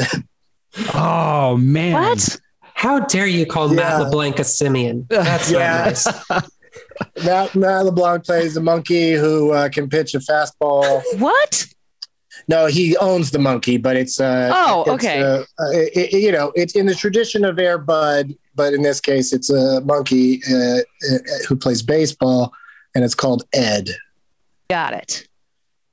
[0.95, 1.93] Oh man.
[1.95, 2.37] What?
[2.75, 5.07] How dare you call Matt LeBlanc a simian?
[5.09, 5.59] That's Yeah.
[5.59, 6.51] not nice.
[7.25, 11.03] Matt, Matt LeBlanc plays a monkey who uh, can pitch a fastball.
[11.19, 11.67] What?
[12.49, 15.23] No, he owns the monkey, but it's uh, Oh, it's, okay.
[15.23, 18.83] uh, uh, it- it- you know, it's in the tradition of Air Bud, but in
[18.83, 22.53] this case, it's a monkey uh, uh, who plays baseball,
[22.95, 23.91] and it's called Ed.
[24.71, 25.27] Got it.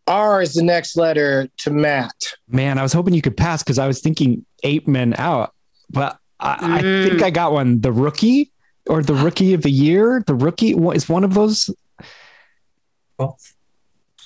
[0.08, 2.16] R is the next letter to Matt.
[2.48, 5.54] Man, I was hoping you could pass because I was thinking eight men out,
[5.92, 7.08] but I, I Mm.
[7.10, 7.80] think I got one.
[7.82, 8.52] The rookie
[8.88, 10.24] or the rookie of the year.
[10.26, 11.70] The rookie what is one of those.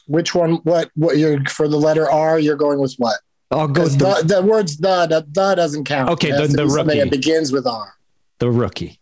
[0.08, 0.56] Which one?
[0.64, 0.90] What?
[0.96, 1.18] What?
[1.18, 2.40] You're for the letter R?
[2.40, 3.18] You're going with what?
[3.52, 6.10] I'll go 'Cause with the, the, the words the, the the doesn't count.
[6.12, 7.10] Okay, It has then to the be something rookie.
[7.10, 7.94] that begins with R.
[8.40, 9.00] the rookie.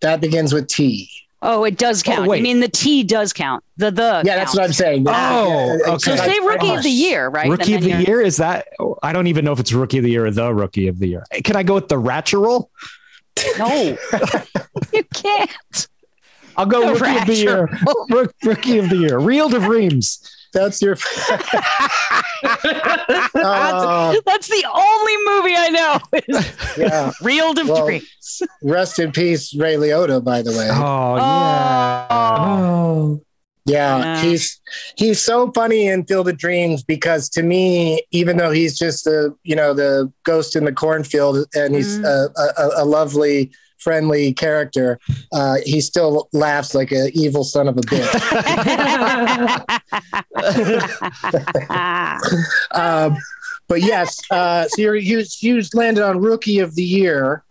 [0.00, 1.10] That begins with T.
[1.40, 2.30] Oh, it does oh, count.
[2.32, 3.62] I mean, the T does count.
[3.76, 4.22] The the.
[4.24, 5.04] Yeah, that's what I'm saying.
[5.08, 5.98] Oh, Yeah, okay.
[5.98, 7.48] So I- say rookie of the year, right?
[7.48, 8.66] Rookie of the you're- year is that?
[9.02, 11.06] I don't even know if it's rookie of the year or the rookie of the
[11.08, 11.24] year.
[11.44, 12.68] Can I go with the Ratcheral?
[13.56, 13.96] No,
[14.92, 15.88] you can't.
[16.58, 17.68] I'll go rookie of the year.
[18.10, 19.18] Rook- Rookie of the year.
[19.18, 20.20] Real of Reams.
[20.52, 20.96] That's your.
[23.34, 25.98] Uh, That's the only movie I know.
[26.28, 27.12] is yeah.
[27.22, 28.42] Real of Well, Dreams.
[28.62, 30.22] Rest in peace, Ray Liotta.
[30.22, 30.68] By the way.
[30.70, 32.06] Oh yeah.
[32.10, 33.20] Oh,
[33.66, 34.22] Yeah, Yeah.
[34.22, 34.60] he's
[34.96, 39.34] he's so funny in Field of Dreams because to me, even though he's just the
[39.44, 42.04] you know the ghost in the cornfield and he's Mm.
[42.04, 44.98] a, a, a lovely, friendly character,
[45.32, 48.14] uh, he still laughs like an evil son of a bitch.
[52.74, 53.16] um,
[53.68, 57.44] but yes, uh, so you're, you you landed on Rookie of the Year,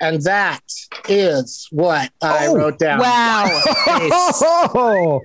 [0.00, 0.62] and that
[1.08, 3.00] is what I Oh, wrote down.
[3.00, 3.60] wow.
[3.86, 5.20] Oh,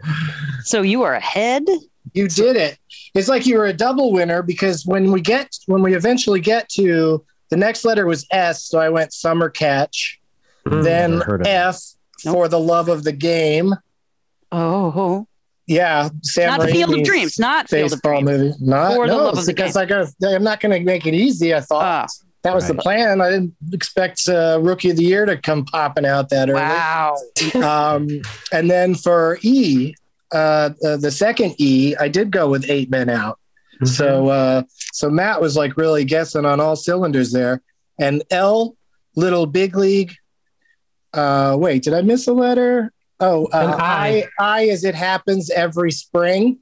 [0.64, 1.64] So you are ahead?
[2.14, 2.78] You did it.
[3.16, 6.70] It's like you were a double winner because when we get when we eventually get
[6.70, 10.20] to the next letter was S, so I went summer catch.
[10.66, 11.50] then Never heard of it.
[11.50, 11.80] F
[12.24, 13.74] for the love of the game.
[14.52, 15.26] Oh.
[15.68, 17.38] Yeah, Sam Not Field of Dreams.
[17.38, 18.40] Not Field of baseball Dreams.
[18.40, 18.54] movie.
[18.60, 19.82] Not For the no, love of it's the because game.
[19.84, 20.08] I got.
[20.36, 21.54] I'm not going to make it easy.
[21.54, 22.08] I thought Ah.
[22.42, 23.22] that was the plan.
[23.22, 26.60] I didn't expect uh, rookie of the year to come popping out that early.
[26.60, 27.16] Wow.
[27.96, 28.08] um,
[28.52, 29.94] and then for E,
[30.32, 33.38] uh, uh, the second E, I did go with eight men out.
[33.86, 34.64] So uh,
[34.94, 37.62] so Matt was like really guessing on all cylinders there.
[38.00, 38.76] And L,
[39.16, 40.14] little big league.
[41.14, 42.92] Uh, wait, did I miss a letter?
[43.20, 44.28] Oh, uh, I.
[44.38, 44.60] I.
[44.62, 46.60] I as it happens every spring.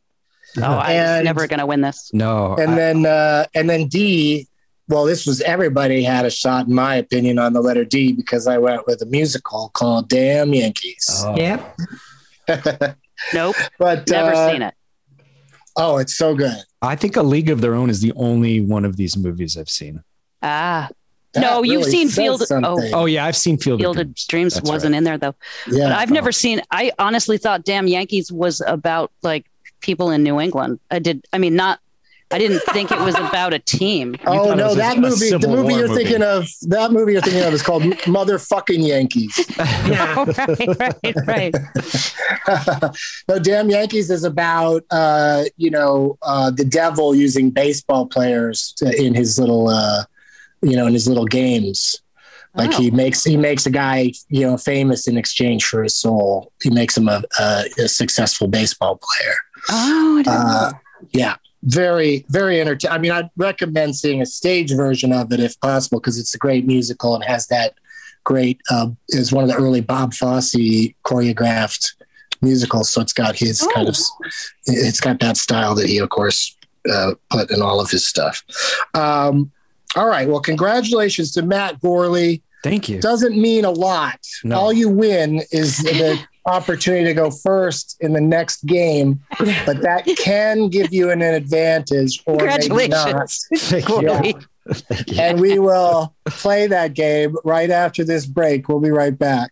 [0.55, 2.09] No, I'm never going to win this.
[2.13, 2.55] no.
[2.55, 4.47] And I- then uh, and then D.
[4.89, 8.47] Well, this was everybody had a shot, in my opinion, on the letter D because
[8.47, 11.23] I went with a musical called Damn Yankees.
[11.25, 11.35] oh.
[11.35, 11.77] Yep.
[13.33, 13.55] Nope.
[13.79, 14.73] but Never uh, seen it.
[15.77, 16.53] Oh, it's so good.
[16.81, 19.69] I think A League of Their Own is the only one of these movies I've
[19.69, 20.03] seen.
[20.41, 20.89] Ah.
[21.33, 22.81] That No, you've seen says Field- oh.
[22.93, 24.25] Oh yeah, I've seen Field, Field of of Dreams.
[24.27, 24.97] Dreams That's wasn't right.
[24.99, 25.35] in there though.
[25.69, 25.89] yeah.
[25.89, 29.45] But I've never seen I honestly thought Damn Yankees was about like
[29.81, 30.79] people in New England.
[30.89, 31.79] I did I mean not
[32.29, 34.15] I didn't think it was about a team.
[34.25, 35.29] Oh no, was a- that a movie.
[35.29, 36.03] The movie War you're movie.
[36.03, 36.47] thinking of.
[36.63, 39.33] That movie you're thinking of is called Motherfucking Yankees.
[39.87, 40.25] Yeah.
[40.25, 41.53] right, right,
[42.45, 42.95] right.
[43.27, 48.85] no, Damn Yankees is about uh, you know uh, the devil using baseball players to,
[49.01, 50.03] in his little uh,
[50.61, 52.01] you know in his little games.
[52.55, 52.81] Like Oh.
[52.81, 56.51] he makes he makes a guy you know famous in exchange for his soul.
[56.63, 59.35] He makes him a, a, a successful baseball player.
[59.69, 60.77] Oh, I didn't Uh, know.
[61.11, 61.35] yeah,
[61.67, 62.95] very, very entertaining.
[62.95, 66.37] I mean, I'd recommend seeing a stage version of it if possible because it's a
[66.37, 67.75] great musical and has that
[68.23, 68.59] great.
[68.71, 70.55] Uh, is one of the early Bob Fosse
[71.05, 71.93] choreographed
[72.41, 73.97] musicals, so it's got his kind of.
[74.65, 76.55] It's got that style that he, of course,
[76.91, 78.43] uh, put in all of his stuff.
[78.93, 79.51] Um,
[79.95, 80.27] all right.
[80.27, 82.41] Well, congratulations to Matt Gorley.
[82.63, 82.99] Thank you.
[82.99, 84.19] Doesn't mean a lot.
[84.43, 84.57] No.
[84.57, 89.19] All you win is the opportunity to go first in the next game,
[89.65, 92.61] but that can give you an advantage or not.
[92.61, 93.47] Congratulations.
[93.57, 94.01] Thank you.
[94.01, 94.35] Gorley.
[95.17, 98.67] And we will play that game right after this break.
[98.67, 99.51] We'll be right back.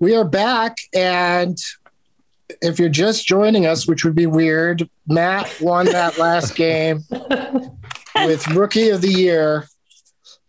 [0.00, 0.76] We are back.
[0.94, 1.58] And
[2.62, 8.46] if you're just joining us, which would be weird, Matt won that last game with
[8.48, 9.66] Rookie of the Year,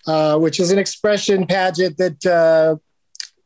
[0.08, 2.26] uh, which is an expression pageant that.
[2.26, 2.78] Uh,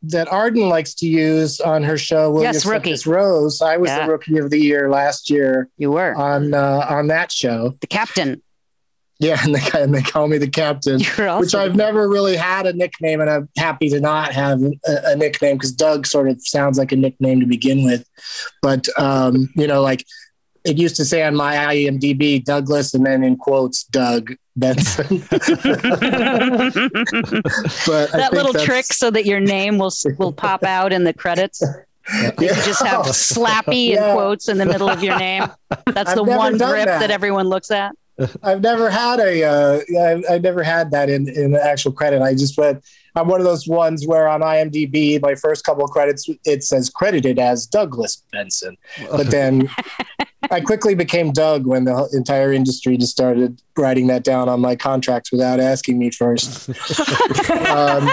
[0.07, 2.29] that Arden likes to use on her show.
[2.29, 2.93] Will Yes, Rookie.
[3.05, 3.61] Rose.
[3.61, 4.05] I was Yeah.
[4.05, 7.75] the rookie of the year last year You were on uh, on that show.
[7.79, 8.41] the captain.
[9.19, 12.65] Yeah, and they, and they call me the captain, You're which I've never really had
[12.65, 14.73] a nickname, and I'm happy to not have a,
[15.05, 18.05] a nickname because Doug sort of sounds like a nickname to begin with.
[18.61, 20.03] But um, you know, like
[20.65, 25.23] it used to say on my IMDb, Douglas, and then in quotes, Doug Benson.
[25.29, 25.43] but
[28.11, 31.61] that little that's- trick so that your name will will pop out in the credits.
[32.39, 34.13] You just have slappy in Yeah.
[34.13, 35.45] quotes in the middle of your name.
[35.87, 36.99] That's I've the one grip that.
[36.99, 37.11] that.
[37.11, 37.95] everyone looks at.
[38.43, 42.21] I've never had a, uh, I, I never had that in, in actual credit.
[42.21, 42.83] I just went,
[43.15, 46.89] I'm one of those ones where on IMDb, my first couple of credits, it says
[46.89, 48.77] credited as Douglas Benson.
[49.11, 49.69] But then
[50.51, 54.75] I quickly became Doug when the entire industry just started writing that down on my
[54.75, 56.69] contracts without asking me first.
[57.69, 58.09] um,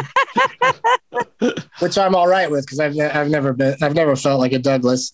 [1.80, 4.58] which I'm all right with because I've I've never been I've never felt like a
[4.58, 5.12] Douglas.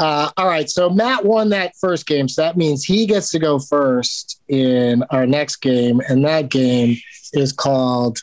[0.00, 3.38] Uh, all right, so Matt won that first game, so that means he gets to
[3.38, 6.96] go first in our next game, and that game
[7.34, 8.18] is called,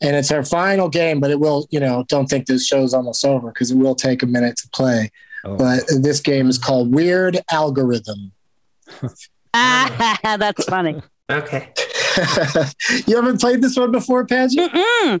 [0.00, 3.22] and it's our final game, but it will, you know, don't think this show's almost
[3.22, 5.10] over because it will take a minute to play.
[5.44, 8.32] But this game is called Weird Algorithm.
[9.54, 11.02] Ah, that's funny.
[11.30, 11.72] Okay.
[13.06, 14.72] you haven't played this one before, Paget?
[14.72, 15.20] Mm-mm.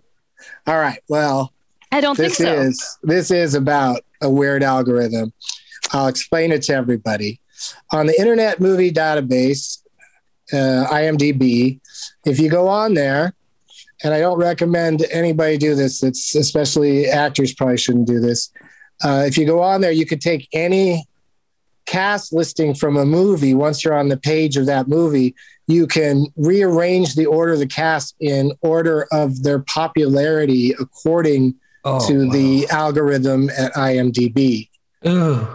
[0.66, 1.00] All right.
[1.08, 1.52] Well,
[1.92, 2.52] I don't think so.
[2.52, 5.32] is this is about a weird algorithm.
[5.92, 7.40] I'll explain it to everybody.
[7.92, 9.82] On the Internet Movie Database,
[10.52, 11.80] uh, IMDb,
[12.24, 13.34] if you go on there,
[14.04, 16.02] and I don't recommend anybody do this.
[16.04, 18.50] It's especially actors probably shouldn't do this.
[19.02, 21.04] Uh, if you go on there, you could take any
[21.86, 23.54] cast listing from a movie.
[23.54, 25.34] Once you're on the page of that movie,
[25.66, 32.06] you can rearrange the order of the cast in order of their popularity according Oh,
[32.08, 34.68] to the algorithm at IMDb.
[35.06, 35.46] Ooh.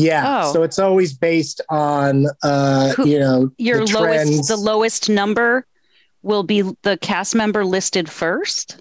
[0.00, 0.52] Yeah, Oh.
[0.52, 4.48] so it's always based on uh, Who- you know Your the lowest, trends.
[4.48, 5.66] the lowest number
[6.22, 8.80] will be the cast member listed first.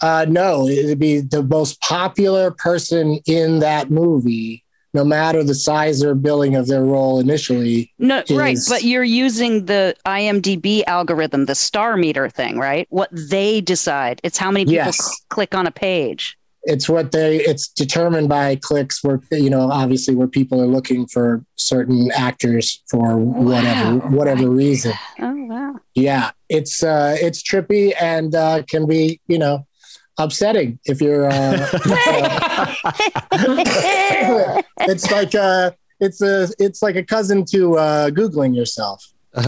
[0.00, 6.04] Uh, no, it'd be the most popular person in that movie, no matter the size
[6.04, 7.92] or billing of their role initially.
[7.98, 12.86] No, right, but you're using the IMDb algorithm, the star meter thing, right?
[12.90, 14.20] What they decide.
[14.24, 14.98] It's how many people Yes.
[14.98, 16.36] cl- click on a page.
[16.66, 17.36] It's what they.
[17.36, 22.82] It's determined by clicks, where you know, obviously, where people are looking for certain actors
[22.88, 24.92] for whatever whatever reason.
[25.20, 25.74] Oh wow.
[25.94, 29.66] Yeah, it's uh, it's trippy and uh, can be you know
[30.18, 31.26] upsetting if you're.
[31.26, 31.68] Uh,
[34.80, 39.12] it's like uh it's a it's like a cousin to uh, googling yourself.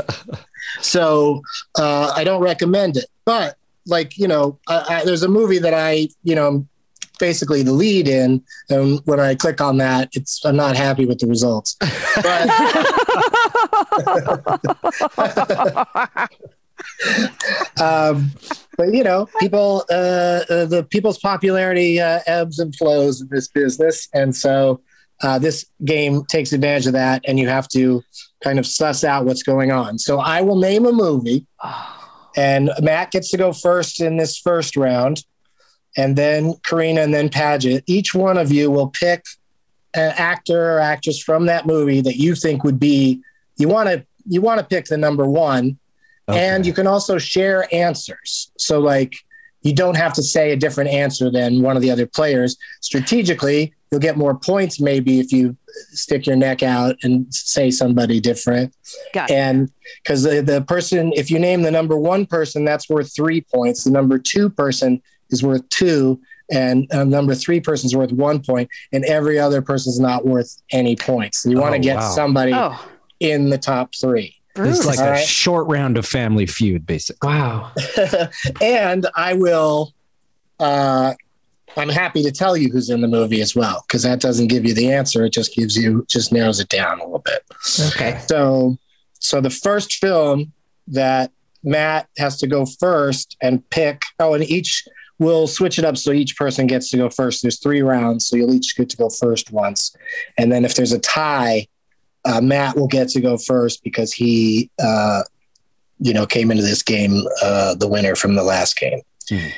[0.81, 1.43] so
[1.79, 5.75] uh, I don't recommend it, but like you know, I, I, there's a movie that
[5.75, 6.67] I you know
[7.19, 11.19] basically the lead in, and when I click on that, it's I'm not happy with
[11.19, 11.77] the results.
[17.81, 18.31] um,
[18.77, 23.49] but you know, people, uh, uh, the people's popularity uh, ebbs and flows in this
[23.49, 24.81] business, and so
[25.23, 28.03] uh, this game takes advantage of that, and you have to
[28.43, 29.99] kind of suss out what's going on.
[29.99, 31.47] So I will name a movie,
[32.37, 35.25] and Matt gets to go first in this first round,
[35.97, 37.85] and then Karina, and then Paget.
[37.87, 39.25] Each one of you will pick
[39.95, 43.23] an actor or actress from that movie that you think would be
[43.57, 45.79] you want to you want to pick the number one.
[46.29, 48.51] And you can also share answers.
[48.59, 49.15] So like
[49.63, 52.57] you don't have to say a different answer than one of the other players.
[52.81, 55.57] Strategically you'll get more points maybe if you
[55.93, 58.75] stick your neck out and say somebody different.
[59.13, 59.71] Got and
[60.03, 63.85] because the, the person if you name the number one person that's worth three points.
[63.85, 68.41] The number two person is worth two and uh, number three person is worth one
[68.43, 71.83] point and every other person is not worth any points so you want to Oh,
[71.83, 72.11] get wow.
[72.11, 72.79] somebody Oh,
[73.21, 75.27] in the top three It's like All a right.
[75.27, 77.29] short round of Family Feud, basically.
[77.31, 77.73] Wow.
[78.63, 79.93] and I will.
[80.59, 81.13] Uh,
[81.77, 84.65] I'm happy to tell you who's in the movie as well, because that doesn't give
[84.65, 85.27] you the answer.
[85.27, 87.43] It just gives you just narrows it down a little bit.
[87.89, 88.19] Okay.
[88.29, 88.79] So,
[89.21, 90.53] so the first film
[90.89, 94.03] that Matt has to go first and pick.
[94.19, 94.87] Oh, and each
[95.19, 97.43] we'll switch it up so each person gets to go first.
[97.43, 99.95] There's three rounds, so you'll each get to go first once,
[100.39, 101.67] and then if there's a tie,
[102.25, 105.23] uh, Matt will get to go first because he, uh,
[105.99, 109.01] you know, came into this game uh, the winner from the last game.
[109.29, 109.49] Hmm.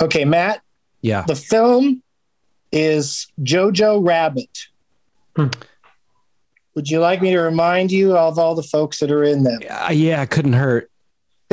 [0.00, 0.62] Okay, Matt.
[1.02, 1.24] Yeah.
[1.26, 2.02] The film
[2.72, 4.66] is Jojo Rabbit.
[5.36, 5.48] Hmm.
[6.74, 9.60] Would you like me to remind you of all the folks that are in them?
[9.68, 10.90] Uh, yeah, couldn't hurt.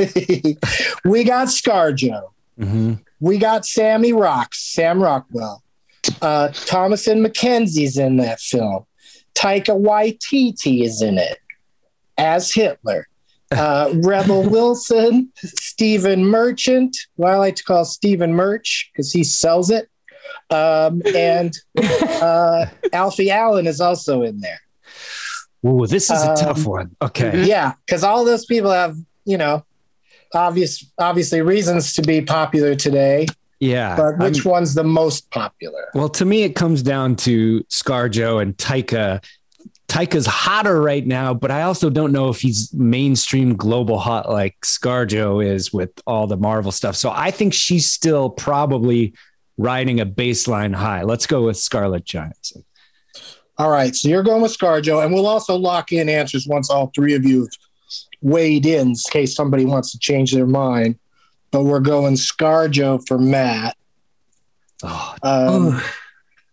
[1.04, 2.28] we got ScarJo.
[2.58, 5.62] hmm We got Sammy Rocks, Sam Rockwell.
[6.22, 8.84] Uh, Thomasin McKenzie's in that film.
[9.34, 11.38] Taika Waititi is in it
[12.18, 13.08] as Hitler.
[13.50, 19.70] Uh, Rebel Wilson, Stephen Merchant, who I like to call Stephen Merch because he sells
[19.70, 19.88] it.
[20.50, 21.56] Um, and
[22.22, 24.60] uh, Alfie Allen is also in there.
[25.66, 26.94] Ooh, this is a Um, tough one.
[27.02, 27.44] Okay.
[27.44, 29.64] Yeah, because all those people have, you know,
[30.36, 33.26] obvious, obviously reasons to be popular today.
[33.58, 33.96] Yeah.
[33.96, 35.86] But which I'm- one's the most popular?
[35.94, 39.24] Well, to me, it comes down to ScarJo and Taika.
[39.88, 44.56] Taika's hotter right now, but I also don't know if he's mainstream global hot like
[44.62, 46.96] ScarJo is with all the Marvel stuff.
[46.96, 49.14] So I think she's still probably
[49.56, 51.02] riding a baseline high.
[51.02, 52.64] Let's go with Scarlett Johansson.
[53.58, 56.90] All right, so you're going with ScarJo, and we'll also lock in answers once all
[56.94, 57.50] three of you have
[58.22, 60.98] weighed in, in case somebody wants to change their mind.
[61.50, 63.76] But we're going ScarJo for Matt.
[65.22, 65.80] Um,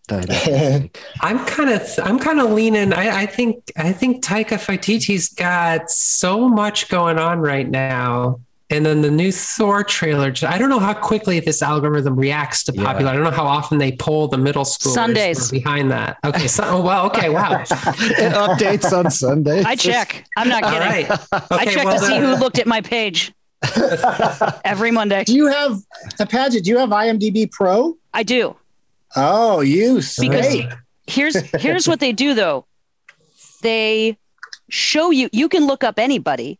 [0.09, 2.93] I'm kind of I'm kind of leaning.
[2.93, 8.39] I, I think I think Taika Waititi's got so much going on right now.
[8.73, 10.33] And then the new Thor trailer.
[10.47, 13.11] I don't know how quickly this algorithm reacts to popular.
[13.11, 15.51] I don't know how often they pull the middle school Sundays.
[15.51, 16.17] behind that.
[16.25, 17.61] Okay, so, oh, well, okay, wow.
[17.61, 19.61] it updates on Sunday.
[19.63, 20.25] I check.
[20.35, 20.79] I'm not kidding.
[20.79, 21.11] right.
[21.51, 23.31] I check well, to see who looked at my page
[24.65, 25.23] every Monday.
[25.23, 25.77] do you have
[26.19, 26.63] a Paget?
[26.63, 27.95] Do you have IMDb Pro?
[28.11, 28.55] I do.
[29.15, 30.71] Oh, you Because snake.
[31.05, 32.65] here's here's what they do though.
[33.61, 34.17] They
[34.69, 36.57] show you you can look up anybody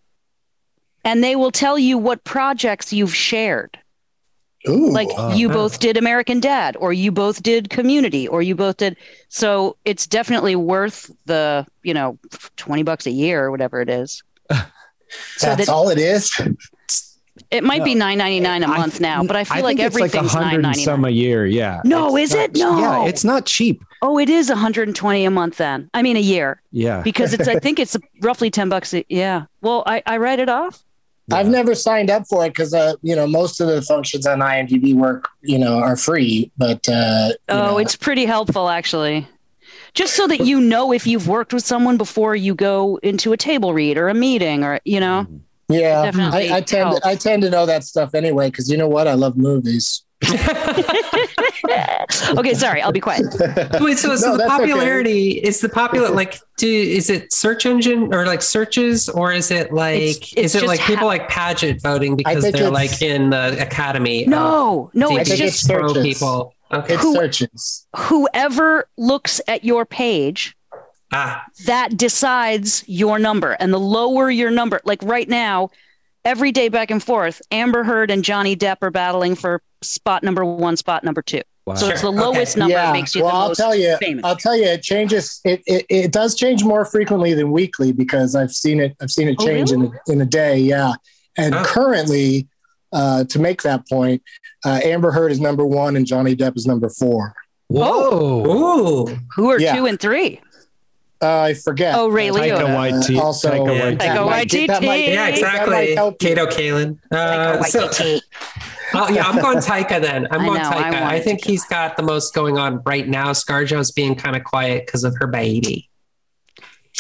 [1.04, 3.78] and they will tell you what projects you've shared.
[4.70, 4.91] Ooh.
[4.91, 8.95] Like you both did American Dad or you both did Community or you both did
[9.28, 12.18] so it's definitely worth the, you know,
[12.56, 14.24] 20 bucks a year or whatever it is.
[15.38, 16.32] So That's that- all it is.
[17.51, 20.18] It might be 9.99 a month now, but I feel like think it's like a
[20.18, 20.84] everything's hundred and 9.99.
[20.84, 21.45] some a year.
[21.45, 21.82] Yeah.
[21.86, 22.56] No, It's is not- it?
[22.58, 22.80] No.
[22.80, 23.84] Yeah, it's not cheap.
[24.01, 25.88] Oh, it is 120 a month then.
[25.93, 26.62] I mean a year.
[26.72, 27.01] Yeah.
[27.04, 28.91] Because it's I think it's roughly 10 bucks.
[28.95, 29.45] A, yeah.
[29.62, 30.84] Well, I, I write it off.
[31.32, 34.39] I've never signed up for it because uh, you know most of the functions on
[34.39, 39.28] IMDb work you know are free, but uh, Oh, know, it's pretty helpful actually.
[39.93, 43.38] Just so that you know if you've worked with someone before you go into a
[43.38, 45.28] table read or a meeting or you know.
[45.69, 47.01] yeah, I, I tend helps.
[47.01, 50.03] to, I tend to know that stuff anyway because you know what I love movies.
[52.38, 53.26] okay, sorry, I'll be quiet.
[53.80, 54.71] Wait, so, so No, the that's okay.
[54.71, 59.51] popularity is the popular like do is it search engine or like searches or is
[59.51, 62.69] it like It's- it's is it just like people ha- like pageant voting because they're
[62.69, 64.26] like in the academy?
[64.26, 66.03] No, no, it's just it's pro searches.
[66.03, 66.53] people.
[66.71, 66.93] Okay.
[66.95, 67.88] It's Who- searches.
[67.95, 70.55] whoever looks at your page
[71.11, 75.69] ah, that decides your number and the lower your number like right now
[76.26, 80.43] every day back and forth amber heard and johnny depp are battling for spot number
[80.45, 81.76] one spot number two Wow.
[81.76, 82.59] so it's the lowest okay.
[82.59, 84.84] number yeah, makes you well, the I'll most tell you, famous I'll tell you, it
[84.84, 85.39] changes.
[85.45, 88.97] It, it it does change more frequently than weekly because I've seen it.
[89.01, 90.57] I've seen it Oh, change in a, in a day.
[90.57, 90.91] Yeah,
[91.38, 91.63] and Oh.
[91.63, 92.49] currently,
[92.91, 94.21] uh, to make that point,
[94.65, 97.34] uh, Amber Heard is number one and Johnny Depp is number four.
[97.69, 99.07] Whoa.
[99.07, 99.74] ooh, who are yeah.
[99.74, 100.41] two and three?
[101.24, 101.95] Uh, I forget.
[101.95, 102.65] Oh, Ray Liotta.
[102.65, 103.17] Taika Waititi.
[103.19, 103.82] also, Taika Yeah.
[103.82, 103.97] Waititi.
[103.97, 104.86] that Taika might- that Waititi.
[104.86, 105.71] might- yeah, exactly.
[105.74, 106.19] might help.
[106.19, 106.97] Kato Kaelin.
[107.11, 107.89] Uh, so,
[108.93, 110.28] oh, yeah, I'm going Taika then.
[110.32, 110.84] I'm I going know, Taika.
[110.93, 113.32] I, wanted think to he's got the most going on right now.
[113.32, 115.89] ScarJo's being kind of quiet because of her baby.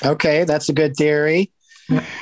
[0.05, 1.51] Okay, that's a good theory.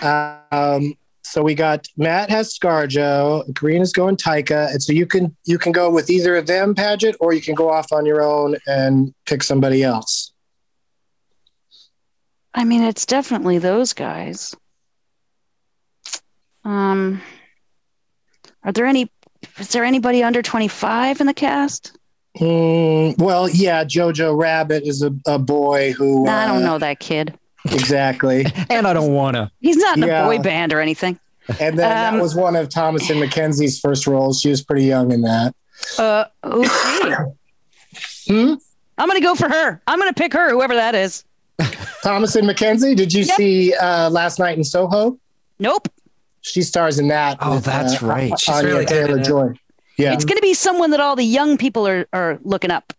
[0.02, 5.58] Um, so we got Matt has ScarJo, Karina's going Taika, and so you can you
[5.58, 8.58] can go with either of them, Paget, or you can go off on your own
[8.68, 10.34] and pick somebody else.
[12.54, 14.56] I mean it's definitely those guys
[16.64, 17.22] um
[18.64, 19.10] are there any
[19.60, 21.98] is there anybody under 25 in the cast
[22.40, 26.24] Mm, well, yeah, Jojo Rabbit is a, a boy who.
[26.24, 28.46] Nah, i uh, don't know that kid exactly.
[28.70, 29.52] And I don't want to.
[29.60, 31.20] he's not in a boy band or anything
[31.60, 34.40] And then Um, that was one of Thomasin McKenzie's first roles.
[34.40, 35.54] She was pretty young in that.
[36.00, 37.16] uh okay
[38.30, 38.54] Hmm?
[38.98, 41.26] i'm gonna go for her i'm gonna pick her whoever that is
[42.04, 42.96] Thomasin McKenzie.
[42.96, 43.38] Did you Yep.
[43.38, 45.18] see uh, last night in Soho?
[45.60, 45.88] nope
[46.42, 47.38] She stars in that.
[47.42, 48.40] Oh, with, that's uh, right.
[48.40, 49.24] She's Anya really Taylor it.
[49.26, 49.54] Joy.
[49.98, 52.94] Yeah, It's going to be someone that all the young people are, are looking up.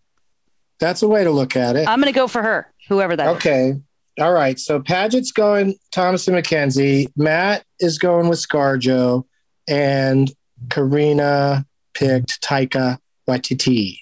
[0.79, 1.89] that's a way to look at it.
[1.89, 3.37] I'm going to go for her, whoever that is.
[3.37, 3.75] Okay.
[4.21, 4.59] All right.
[4.59, 7.09] So Paget's going Thomasin McKenzie.
[7.17, 9.25] Matt is going with ScarJo,
[9.67, 10.31] and
[10.71, 12.99] Karina picked Taika
[13.29, 13.99] Waititi,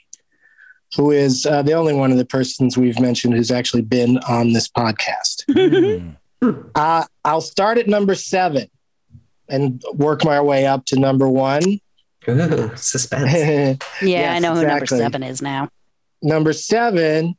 [0.97, 4.53] who is uh, the only one of the persons we've mentioned who's actually been on
[4.53, 5.45] this podcast.
[6.74, 8.68] uh, I'll start at number seven
[9.49, 11.80] and work my way up to number one.
[12.28, 13.32] Ooh, suspense.
[13.32, 15.68] Yeah, Yes, I know who number seven is now.
[16.22, 17.36] number seven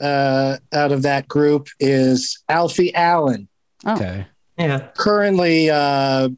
[0.00, 3.48] uh, out of that group is Alfie Allen.
[3.86, 4.26] Okay.
[4.58, 4.88] yeah.
[4.96, 6.28] currently uh,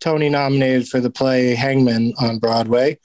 [0.00, 2.98] Tony nominated for the play Hangmen on Broadway,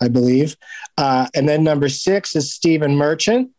[0.00, 0.56] I believe.
[0.98, 3.50] Uh, and then number six is Stephen Merchant,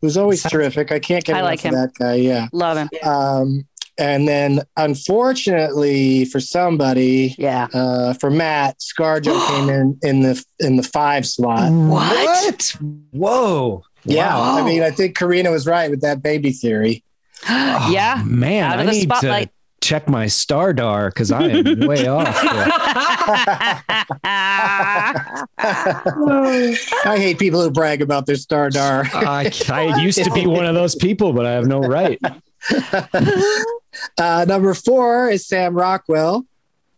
[0.00, 0.92] who's always terrific.
[0.92, 2.14] I can't get I enough like of that guy.
[2.16, 2.48] Yeah.
[2.52, 2.88] Love him.
[3.04, 3.66] Um,
[3.98, 7.68] and then, unfortunately for somebody, Yeah.
[7.74, 11.70] uh, for Matt, ScarJo came in in the in the five slot.
[11.70, 12.76] What?
[13.12, 13.84] Whoa.
[14.04, 14.58] Yeah, Wow.
[14.58, 17.04] I mean, I think Karina was right with that baby theory.
[17.48, 18.16] yeah.
[18.20, 19.48] Oh, Man, Out of I the need spotlight.
[19.48, 19.52] to
[19.82, 22.26] check my Stardar because I am way off.
[27.04, 29.04] I hate people who brag about their star dar.
[29.12, 32.20] I, I used to be one of those people, but I have no right.
[34.18, 36.46] uh, number four is Sam Rockwell.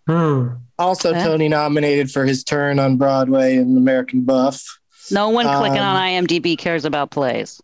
[0.06, 0.48] Hmm.
[0.78, 1.22] Also, Okay.
[1.24, 4.62] Tony nominated for his turn on Broadway in American Buff.
[5.10, 7.60] No one clicking Um, on IMDb cares about plays.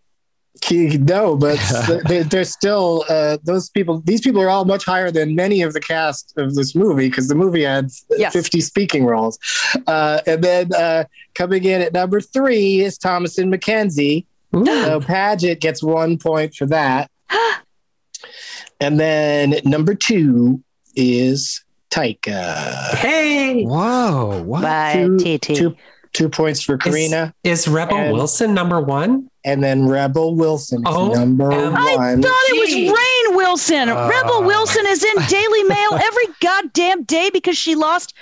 [0.65, 1.59] He- No, but
[2.09, 4.01] they- they're still uh, those people.
[4.05, 7.29] These people are all much higher than many of the cast of this movie because
[7.29, 8.33] the movie had Yes.
[8.33, 9.39] 50 speaking roles.
[9.87, 11.05] Uh, and then uh,
[11.35, 14.27] coming in at number three is Thomasin McKenzie.
[14.53, 17.11] So Paget gets one point for that.
[18.81, 20.63] and then number two
[20.97, 22.95] is Taika.
[22.97, 24.43] Hey, Whoa!
[24.43, 24.63] What?
[24.63, 25.55] By Two, TT.
[25.57, 25.77] two,
[26.13, 27.35] two points for Karina.
[27.45, 29.29] is Rebel And- Wilson number one?
[29.45, 33.89] And then Rebel Wilson is Oh, number um, I thought it was Rainn Wilson.
[33.89, 38.13] Rebel Wilson is in Daily Mail every goddamn day because she lost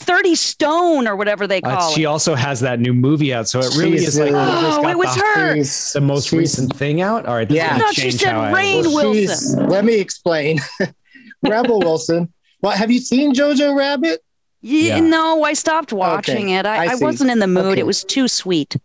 [0.00, 1.94] 30 stone or whatever they Uh, call she it.
[2.02, 4.36] She also has that new movie out, so it really She's, is like uh,
[4.76, 5.54] Oh, got it was the, her.
[6.00, 7.26] The most she's- recent thing out.
[7.26, 7.76] All right, this Yeah.
[7.76, 9.68] No, she said how I- Rainn Well, she's- Wilson.
[9.68, 10.60] Let me explain.
[11.42, 12.32] Rebel Wilson.
[12.62, 14.22] Well, have you seen Jojo Rabbit?
[14.62, 15.00] Yeah, Yeah.
[15.00, 16.66] No, I stopped watching it.
[16.66, 17.72] I I, I, wasn't in the mood.
[17.72, 17.80] Okay.
[17.80, 18.76] It was too sweet.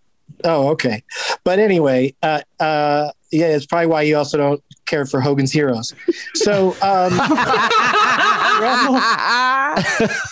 [0.44, 1.04] Oh, okay.
[1.44, 5.94] But anyway, uh, uh, yeah, it's probably why you also don't care for Hogan's Heroes.
[6.36, 7.18] So, um,
[8.62, 9.02] Rebel,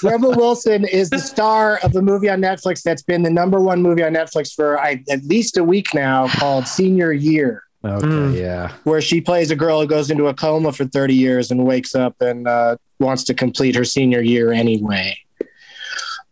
[0.04, 3.82] Rebel Wilson is the star of the movie on Netflix that's been the number one
[3.82, 7.64] movie on Netflix for I, at least a week now called Senior Year.
[7.86, 8.40] Okay, Mm.
[8.40, 8.72] yeah.
[8.86, 11.96] where she plays a girl who goes into a coma for 30 years and wakes
[11.96, 15.18] up and uh, wants to complete her senior year anyway.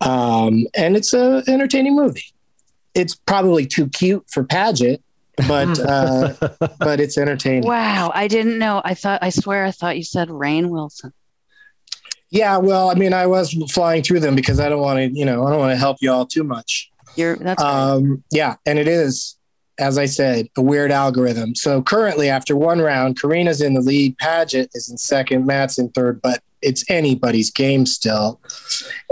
[0.01, 2.25] Um, and it's a entertaining movie.
[2.93, 5.01] It's probably too cute for Paget,
[5.47, 6.33] but uh,
[6.79, 7.67] but it's entertaining.
[7.67, 8.81] Wow, I didn't know.
[8.83, 9.19] I thought.
[9.21, 11.13] I swear, I thought you said Rainn Wilson.
[12.31, 15.25] Yeah, well, I mean, I was flying through them because I don't want to, you
[15.25, 16.89] know, I don't want to help you all too much.
[17.15, 19.37] You're that's Um, yeah, and it is,
[19.77, 21.55] as I said, a weird algorithm.
[21.55, 25.89] So currently, after one round, Karina's in the lead, Paget is in second, Matt's in
[25.89, 28.39] third, but it's anybody's game still.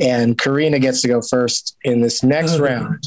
[0.01, 2.61] And Karina gets to go first in this next Ugh.
[2.61, 3.03] round.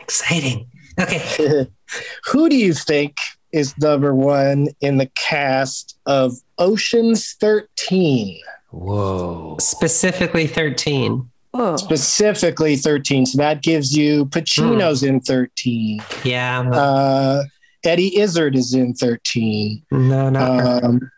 [0.00, 0.68] Exciting.
[1.00, 1.66] Okay.
[2.26, 3.16] Who do you think
[3.52, 8.40] is number one in the cast of Ocean's 13?
[8.70, 9.56] Whoa.
[9.60, 11.28] Specifically 13.
[11.54, 11.76] oh.
[11.76, 13.26] Specifically 13.
[13.26, 16.00] So that gives you Pacino's in 13.
[16.24, 16.60] Yeah.
[16.70, 17.44] Uh,
[17.84, 19.82] Eddie Izzard is in 13.
[19.92, 21.12] no, not her.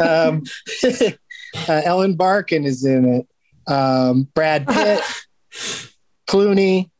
[0.00, 0.42] Um,
[1.68, 3.26] uh, Ellen Barkin is in it.
[3.72, 5.00] Um, Brad Pitt,
[6.28, 6.90] Clooney,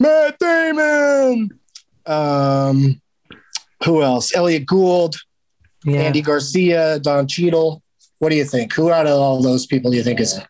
[0.00, 1.50] Matt Damon.
[2.06, 3.00] Um,
[3.84, 4.34] who else?
[4.34, 5.16] Elliot Gould,
[5.84, 6.00] yeah.
[6.02, 7.82] Andy Garcia, Don Cheadle.
[8.18, 8.72] What do you think?
[8.72, 10.40] Who out of all those people do you think is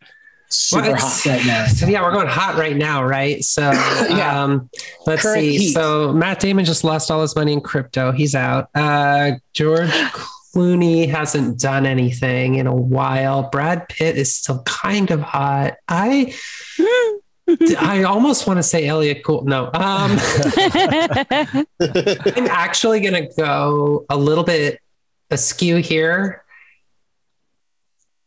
[0.51, 1.67] super Well, hot right now?
[1.67, 3.43] So yeah, we're going hot right now, right?
[3.45, 4.43] So Yeah.
[4.43, 4.71] um,
[5.07, 5.57] let's Current see.
[5.59, 5.73] heat.
[5.73, 8.13] So Matt Damon just lost all his money in crypto.
[8.13, 8.69] He's out.
[8.75, 9.91] Uh, George
[10.55, 13.49] Clooney hasn't done anything in a while.
[13.51, 15.75] Brad Pitt is still kind of hot.
[15.89, 16.35] I
[17.79, 19.47] I almost want to say Elliot Gould.
[19.47, 19.67] No.
[19.67, 19.73] Um,
[21.81, 24.79] I'm actually going to go a little bit
[25.31, 26.45] askew here.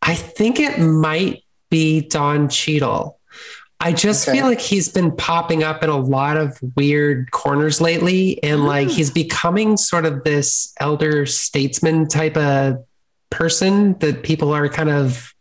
[0.02, 3.20] I think it might be Don Cheadle.
[3.80, 4.38] I just Okay.
[4.38, 8.88] feel like he's been popping up in a lot of weird corners lately, and like
[8.88, 8.94] hmm.
[8.94, 12.84] he's becoming sort of this elder statesman type of
[13.30, 15.34] person that people are kind of.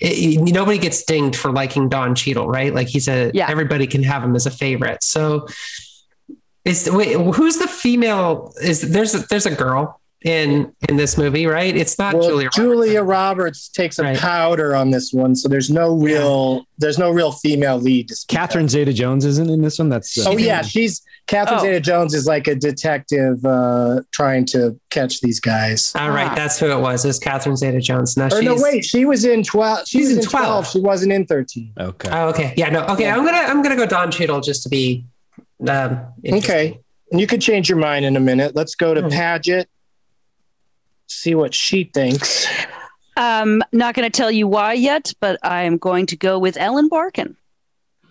[0.00, 2.72] It, nobody gets dinged for liking Don Cheadle, right?
[2.72, 3.50] Like he's a Yeah.
[3.50, 5.02] everybody can have him as a favorite.
[5.02, 5.46] So
[6.64, 8.52] is wait, who's the female?
[8.62, 11.76] Is there's a, there's a girl in in this movie, right?
[11.76, 12.50] It's not Well, Julia.
[12.52, 13.08] Julia, Roberts.
[13.28, 14.18] Roberts takes a Right.
[14.18, 18.08] powder on this one, so there's no real there's no real female lead.
[18.08, 18.40] To speak of.
[18.40, 19.88] Catherine Zeta Jones isn't in this one.
[19.88, 21.62] That's uh, Oh yeah, she's Catherine Oh.
[21.62, 25.92] Zeta-Jones is like a detective uh, trying to catch these guys.
[25.94, 26.34] All right, Ah.
[26.34, 27.04] that's who it was.
[27.04, 28.16] Is Catherine Zeta-Jones?
[28.16, 29.86] Now Or no, wait, she was in twelve.
[29.86, 30.44] She She's in in 12.
[30.46, 30.68] 12.
[30.68, 31.72] She wasn't in thirteen.
[31.78, 32.08] okay.
[32.10, 32.54] Oh, okay.
[32.56, 32.84] Yeah, no.
[32.86, 35.04] Okay, I'm gonna I'm gonna go Don Cheadle just to be.
[35.68, 36.00] Um.
[36.26, 36.78] Okay,
[37.12, 38.54] and you could change your mind in a minute.
[38.56, 39.08] Let's go to Hmm.
[39.10, 39.68] Paget.
[41.08, 42.46] See what she thinks.
[43.16, 46.88] Um, not going to tell you why yet, but I'm going to go with Ellen
[46.88, 47.36] Barkin.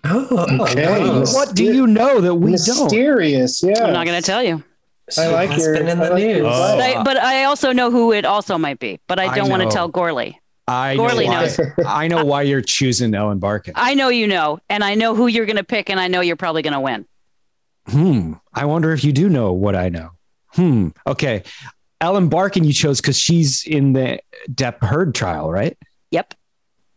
[0.03, 1.19] Oh, Okay.
[1.19, 2.83] Miss- What do you know that we don't?
[2.83, 3.85] Mysterious, yeah.
[3.85, 4.63] I'm not going to tell you.
[5.09, 6.45] She I like has your- been in the I like news.
[6.45, 6.77] Oh.
[6.77, 8.99] But I, but I also know who it also might be.
[9.07, 10.39] But I I don't want to tell Gorley.
[10.67, 11.59] I know Gorley why, knows.
[11.85, 13.73] I know why you're choosing Ellen Barkin.
[13.77, 16.19] I know you know, and I know who you're going to pick, and I know
[16.19, 17.05] you're probably going to win.
[17.87, 18.33] Hmm.
[18.53, 20.09] I wonder if you do know what I know.
[20.49, 20.89] Hmm.
[21.05, 21.43] Okay.
[22.01, 24.19] Ellen Barkin you chose because she's in the
[24.51, 25.77] Depp Heard trial, right?
[26.11, 26.33] Yep.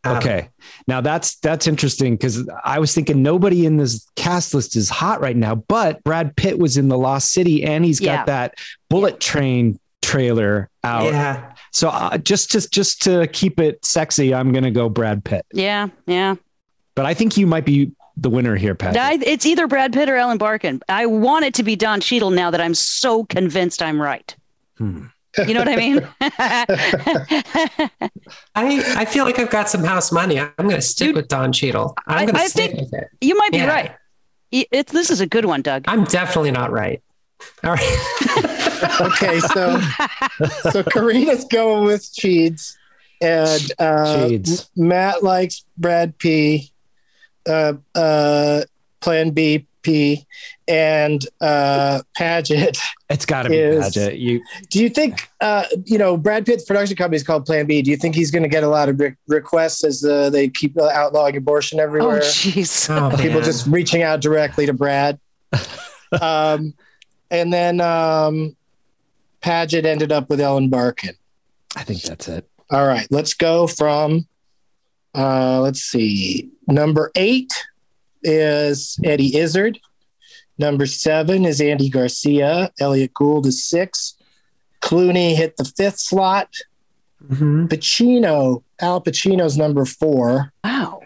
[0.05, 0.49] Um, Okay.
[0.87, 5.21] Now that's that's interesting because I was thinking nobody in this cast list is hot
[5.21, 8.25] right now, but Brad Pitt was in The Lost City and he's got Yeah.
[8.27, 8.55] that
[8.89, 11.05] Bullet Train trailer out.
[11.13, 11.53] Yeah.
[11.73, 15.45] So uh, just just just to keep it sexy, I'm gonna go Brad Pitt.
[15.53, 16.37] Yeah, yeah.
[16.95, 18.95] But I think you might be the winner here, Pat.
[19.23, 20.81] It's either Brad Pitt or Ellen Barkin.
[20.89, 24.35] I want it to be Don Cheadle now that I'm so convinced I'm right.
[24.81, 25.05] Hmm.
[25.47, 26.09] You know what I mean?
[28.55, 30.39] I I feel like I've got some house money.
[30.41, 31.95] I'm going to stick with Don Cheadle.
[32.07, 33.09] I'm going to stick think with it.
[33.21, 33.67] you might be Yeah.
[33.69, 33.93] right.
[34.53, 35.85] Y- It, this is a good one, Doug.
[35.87, 37.03] I'm definitely not right.
[37.63, 37.81] All right.
[39.01, 39.79] okay, so
[40.73, 42.77] so Karina's going with Cheeds,
[43.23, 44.71] and uh, Cheeds.
[44.77, 46.71] Matt likes Brad P,
[47.49, 48.63] uh, uh,
[49.01, 50.27] Plan B P,
[50.69, 52.79] and uh, Paget.
[53.09, 54.19] It's got to be is- Paget.
[54.19, 57.83] You Do you think uh, you know Brad Pitt's production company is called Plan B?
[57.83, 60.49] Do you think he's going to get a lot of re- requests as uh, they
[60.49, 62.09] keep uh, outlawing abortion everywhere?
[62.09, 62.31] Oh, everywhere?
[62.31, 62.91] jeez.
[62.91, 65.19] Oh, People just reaching out directly to Brad.
[66.21, 66.75] um,
[67.31, 68.57] and then um,
[69.41, 71.15] Paget ended up with Ellen Barkin.
[71.77, 72.49] I think that's it.
[72.71, 74.27] All right, let's go from
[75.15, 76.51] uh, let's see.
[76.69, 77.53] Number eight
[78.23, 79.79] is Eddie Izzard.
[80.59, 82.71] Number seven is Andy Garcia.
[82.81, 84.15] Elliot Gould is six.
[84.83, 86.49] Clooney hit the fifth slot.
[87.29, 87.69] Mhm.
[87.69, 90.53] Pacino, Al Pacino's number four.
[90.65, 91.01] Wow.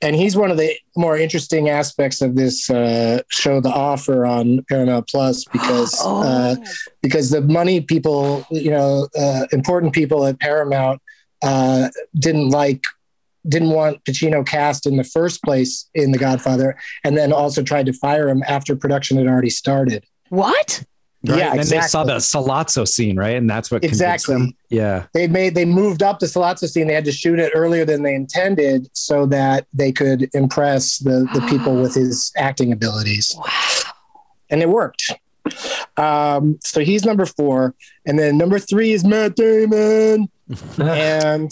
[0.00, 4.64] And he's one of the more interesting aspects of this uh, show, The Offer on
[4.68, 6.22] Paramount Plus, because Oh.
[6.24, 6.56] uh,
[7.02, 11.00] because the money people, you know, uh, important people at Paramount
[11.42, 11.88] uh,
[12.18, 12.82] didn't like,
[13.48, 17.86] didn't want Pacino cast in the first place in The Godfather, and then also tried
[17.86, 20.04] to fire him after production had already started.
[20.28, 20.84] What?
[21.24, 21.38] Right?
[21.38, 23.36] Yeah, and then they saw the Sollozzo scene, right?
[23.36, 24.34] And that's what Exactly.
[24.34, 24.56] them.
[24.70, 25.06] Yeah.
[25.14, 26.88] They made they moved up the Sollozzo scene.
[26.88, 31.28] They had to shoot it earlier than they intended, so that they could impress the
[31.32, 33.36] the people with his acting abilities.
[33.38, 33.92] Wow.
[34.50, 35.12] And it worked.
[35.96, 37.74] Um, so he's number four,
[38.04, 40.28] and then number three is Matt Damon,
[40.78, 41.50] and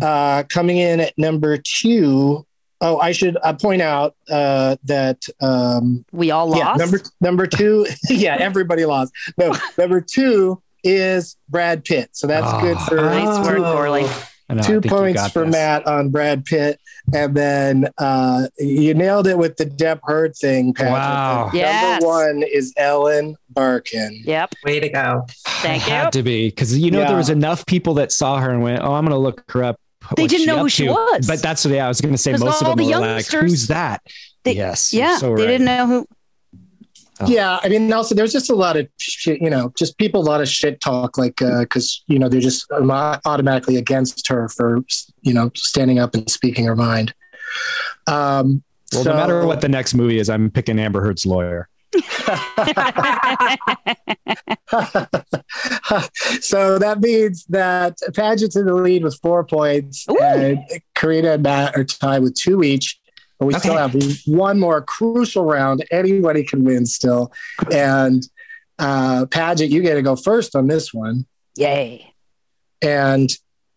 [0.00, 2.46] uh, coming in at number two.
[2.80, 6.78] Oh, I should uh, point out uh, that um, We all yeah, lost.
[6.80, 7.86] number number two.
[8.08, 9.12] yeah, everybody lost.
[9.38, 12.08] No, number two is Brad Pitt.
[12.12, 12.60] So that's Ah.
[12.60, 14.06] good for nice work, two- Gorley.
[14.48, 15.52] I two points for this.
[15.52, 16.78] Matt on Brad Pitt,
[17.14, 20.92] and then uh, you nailed it with the Depp Heard thing, Patrick.
[20.92, 21.44] Wow.
[21.46, 22.02] And Yes.
[22.02, 24.20] Number one is Ellen Barkin.
[24.26, 24.54] Yep.
[24.64, 25.24] Way to go.
[25.46, 25.94] Thank it you.
[25.94, 27.06] had to be because you know Yeah.
[27.08, 29.64] there was enough people that saw her and went, "Oh, I'm going to look her
[29.64, 29.76] up."
[30.16, 31.26] They didn't know up who she to?" was.
[31.26, 32.32] But that's what yeah, I was going to say.
[32.32, 34.02] Most of them the were like, youngsters- "Who's that?"
[34.44, 35.16] They- yes, Yeah.
[35.18, 35.46] so They right.
[35.48, 36.06] didn't know who.
[37.20, 37.26] Oh.
[37.28, 40.26] Yeah, I mean, also there's just a lot of shit, you know, just people a
[40.28, 44.80] lot of shit talk, like because you know they're just automatically against her for
[45.20, 47.14] you know standing up and speaking her mind.
[48.06, 51.68] Um, Well, so- no matter what the next movie is, I'm picking Amber Heard's lawyer.
[56.40, 60.18] so that means that Paget's in the lead with four points, Ooh.
[60.18, 60.58] and
[60.94, 62.98] Karina and Matt are tied with two each.
[63.38, 65.84] But we still have one more crucial round.
[65.90, 67.32] Anybody can win still.
[67.72, 68.22] And
[68.78, 71.26] uh, Paget, you get to go first on this one.
[71.56, 72.14] Yay.
[72.80, 73.28] And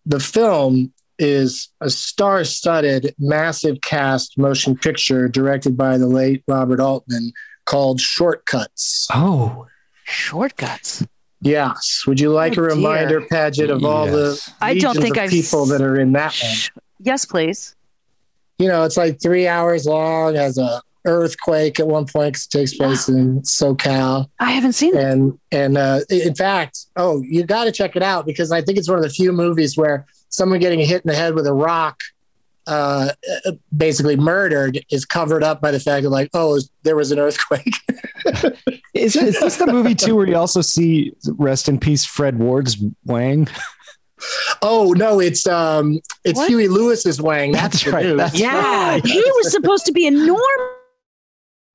[0.06, 6.80] the film is a star studded, massive cast motion picture directed by the late Robert
[6.80, 7.32] Altman
[7.66, 9.08] called Shortcuts.
[9.14, 9.68] Oh,
[10.06, 11.06] Shortcuts.
[11.42, 12.04] Yes.
[12.08, 12.76] Would you like Oh, a dear.
[12.76, 16.12] reminder, Paget, of all the I don't think of I've people s- that are in
[16.14, 16.82] that one?
[17.02, 17.76] Yes, please.
[18.58, 22.50] You know, it's like three hours long, has a earthquake at one point because it
[22.50, 24.28] takes place in SoCal.
[24.40, 25.04] I haven't seen it.
[25.04, 28.78] And and uh, in fact, oh, you got to check it out because I think
[28.80, 31.54] it's one of the few movies where someone getting hit in the head with a
[31.54, 32.00] rock,
[32.68, 33.12] uh,
[33.76, 37.76] basically murdered, is covered up by the fact that like, oh, there was an earthquake.
[38.94, 42.78] is, is this the movie too where you also see rest in peace Fred Ward's
[43.06, 43.48] Wang?
[44.62, 46.50] oh no, it's um, it's What?
[46.50, 47.52] Huey Lewis's Wang.
[47.52, 48.98] That's, That's right, that's Yeah.
[49.04, 50.40] He was supposed to be enormous.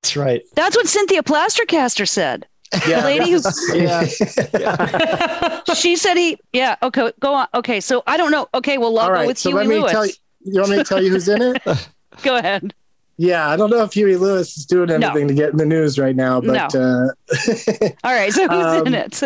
[0.03, 0.43] That's right.
[0.57, 2.47] That's what Cynthia Plastercaster said.
[2.89, 5.61] Yeah, The lady who- this yeah.
[5.75, 6.39] She said he.
[6.53, 6.77] Yeah.
[6.83, 7.13] Okay.
[7.21, 7.49] Go on.
[7.55, 7.81] Okay.
[7.81, 8.49] So I don't know.
[8.55, 8.79] Okay.
[8.79, 9.93] Well, I'll All go right, with so Huey let me Lewis.
[9.93, 10.13] tell you.
[10.43, 11.63] You want me to tell you who's in it?
[12.23, 12.75] Go ahead.
[13.17, 14.95] Yeah, I don't know if Huey Lewis is doing No.
[14.95, 17.09] anything to get in the news right now, but uh,
[18.05, 18.33] All right.
[18.33, 19.23] So who's in Um, it?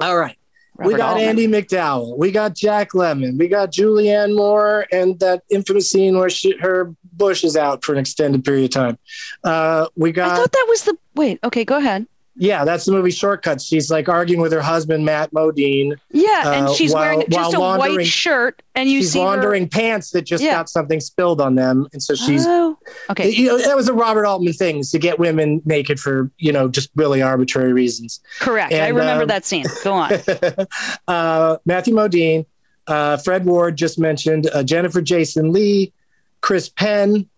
[0.00, 0.36] all right.
[0.76, 1.28] we got Altman.
[1.28, 2.18] Andie MacDowell.
[2.18, 3.38] We got Jack Lemmon.
[3.38, 7.92] We got Julianne Moore, and that infamous scene where she, her bush is out for
[7.92, 8.98] an extended period of time.
[9.44, 10.32] Uh, we got.
[10.32, 10.96] I thought that was the.
[11.14, 11.38] Wait.
[11.44, 11.64] Okay.
[11.64, 12.06] Go ahead.
[12.40, 13.64] Yeah, that's the movie Shortcuts.
[13.64, 15.98] She's like arguing with her husband Matt Modine.
[16.12, 19.64] Yeah, and uh, she's while- wearing just a white shirt, and you she's see laundering
[19.64, 19.68] her.
[19.68, 20.52] pants that just Yeah.
[20.54, 22.46] got something spilled on them, and so she's.
[22.46, 22.78] Oh,
[23.10, 23.28] okay.
[23.30, 26.68] You know, that was a Robert Altman thing to get women naked for you know
[26.68, 28.20] just really arbitrary reasons.
[28.38, 28.72] Correct.
[28.72, 29.66] I remember um, that scene.
[29.82, 30.12] Go on.
[31.08, 32.46] uh, Matthew Modine,
[32.86, 35.92] uh, Fred Ward just mentioned, uh, Jennifer Jason Lee,
[36.40, 37.28] Chris Penn,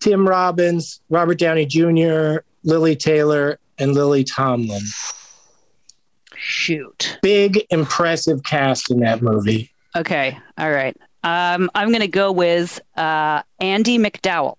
[0.00, 4.82] Tim Robbins, Robert Downey Jr., Lili Taylor, and Lily Tomlin.
[6.36, 7.18] Shoot.
[7.22, 9.70] Big, impressive cast in that movie.
[9.96, 10.36] Okay.
[10.58, 10.96] All right.
[11.22, 14.56] Um, I'm going to go with uh, Andie MacDowell.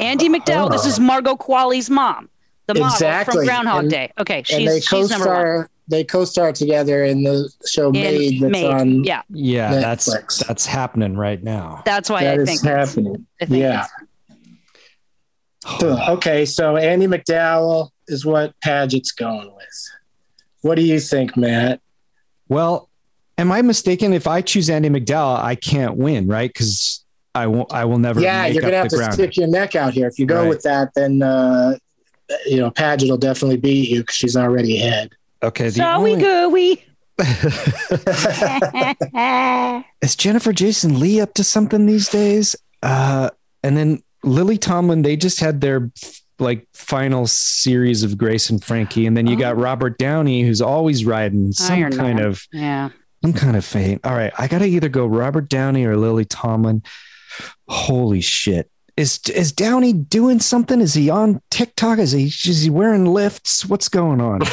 [0.00, 0.70] Andie MacDowell.
[0.70, 2.28] This is Margot Qualley's mom,
[2.66, 3.34] the model Exactly.
[3.38, 4.12] from Groundhog And- Day.
[4.18, 5.36] Okay, and they she's she's number one.
[5.36, 5.70] co-star.
[5.86, 8.40] They co-star together in the show Maid.
[8.40, 9.04] That's Maid, on.
[9.04, 9.22] yeah.
[9.28, 10.06] Yeah, Netflix.
[10.06, 11.82] that's that's happening right now.
[11.84, 13.26] That's why That I is think it's- happening.
[13.42, 13.86] I think Yeah.
[15.64, 19.90] Huh, okay, so Andie MacDowell is what Paget's going with.
[20.62, 21.80] What do you think, Matt?
[22.48, 22.88] Well,
[23.38, 24.12] am I mistaken?
[24.12, 26.50] If I choose Andie MacDowell, I can't win, right?
[26.52, 27.02] Because
[27.34, 27.72] I won't.
[27.72, 28.20] I will never.
[28.20, 29.14] yeah, make you're gonna up have to ground.
[29.14, 30.06] stick your neck out here.
[30.06, 30.48] If you go Right.
[30.48, 31.76] with that, then uh,
[32.46, 35.12] you know Paget will definitely beat you because she's already ahead.
[35.42, 35.64] Okay.
[35.66, 36.48] The So we only- go.
[36.50, 36.84] We.
[40.02, 42.56] is Jennifer Jason Lee up to something these days?
[42.82, 43.30] Uh,
[43.62, 45.90] and then Lily Tomlin, they just had their
[46.38, 51.04] like final series of Grace and Frankie, and then you got Robert Downey, who's always
[51.04, 52.26] riding some Iron kind Man.
[52.26, 52.88] of Yeah.
[53.22, 54.00] some kind of fame.
[54.04, 56.82] All right, I gotta either go Robert Downey or Lily Tomlin.
[57.68, 58.70] Holy shit.
[58.96, 60.80] Is is Downey doing something?
[60.80, 61.98] Is he on TikTok?
[61.98, 63.64] Is he is he wearing lifts?
[63.66, 64.40] What's going on?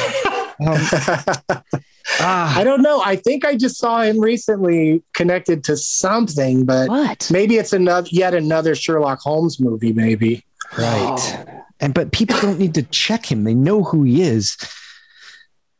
[0.64, 0.78] Um,
[2.20, 3.00] ah, I don't know.
[3.04, 7.28] I think I just saw him recently connected to something, but What?
[7.32, 9.92] maybe it's another yet another Sherlock Holmes movie.
[9.92, 10.44] Maybe.
[10.78, 11.46] right.
[11.80, 13.44] And but people don't need to check him.
[13.44, 14.56] They know who he is.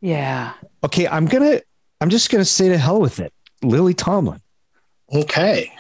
[0.01, 0.53] Yeah.
[0.85, 1.61] Okay, I'm gonna
[2.01, 3.33] I'm just gonna say to hell with it.
[3.63, 4.41] Lily Tomlin.
[5.15, 5.73] Okay.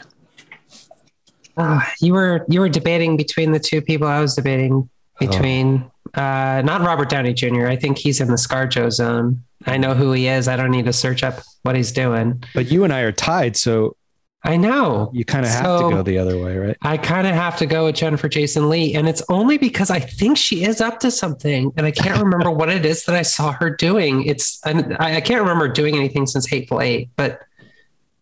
[1.56, 4.88] Ah, you were you were debating between the two people I was debating
[5.18, 5.90] between.
[6.14, 7.66] Uh, not Robert Downey Jr.
[7.66, 9.42] I think he's in the ScarJo zone.
[9.66, 10.48] I know who he is.
[10.48, 12.42] I don't need to search up what he's doing.
[12.54, 13.96] But you and I are tied, so
[14.44, 15.10] I know.
[15.12, 16.76] you kind of have So- to go the other way, right?
[16.82, 20.00] I kind of have to go with Jennifer Jason Lee, and it's only because I
[20.00, 23.22] think she is up to something, and I can't remember what it is that I
[23.22, 24.24] saw her doing.
[24.24, 27.40] It's I, I can't remember doing anything since Hateful Eight, but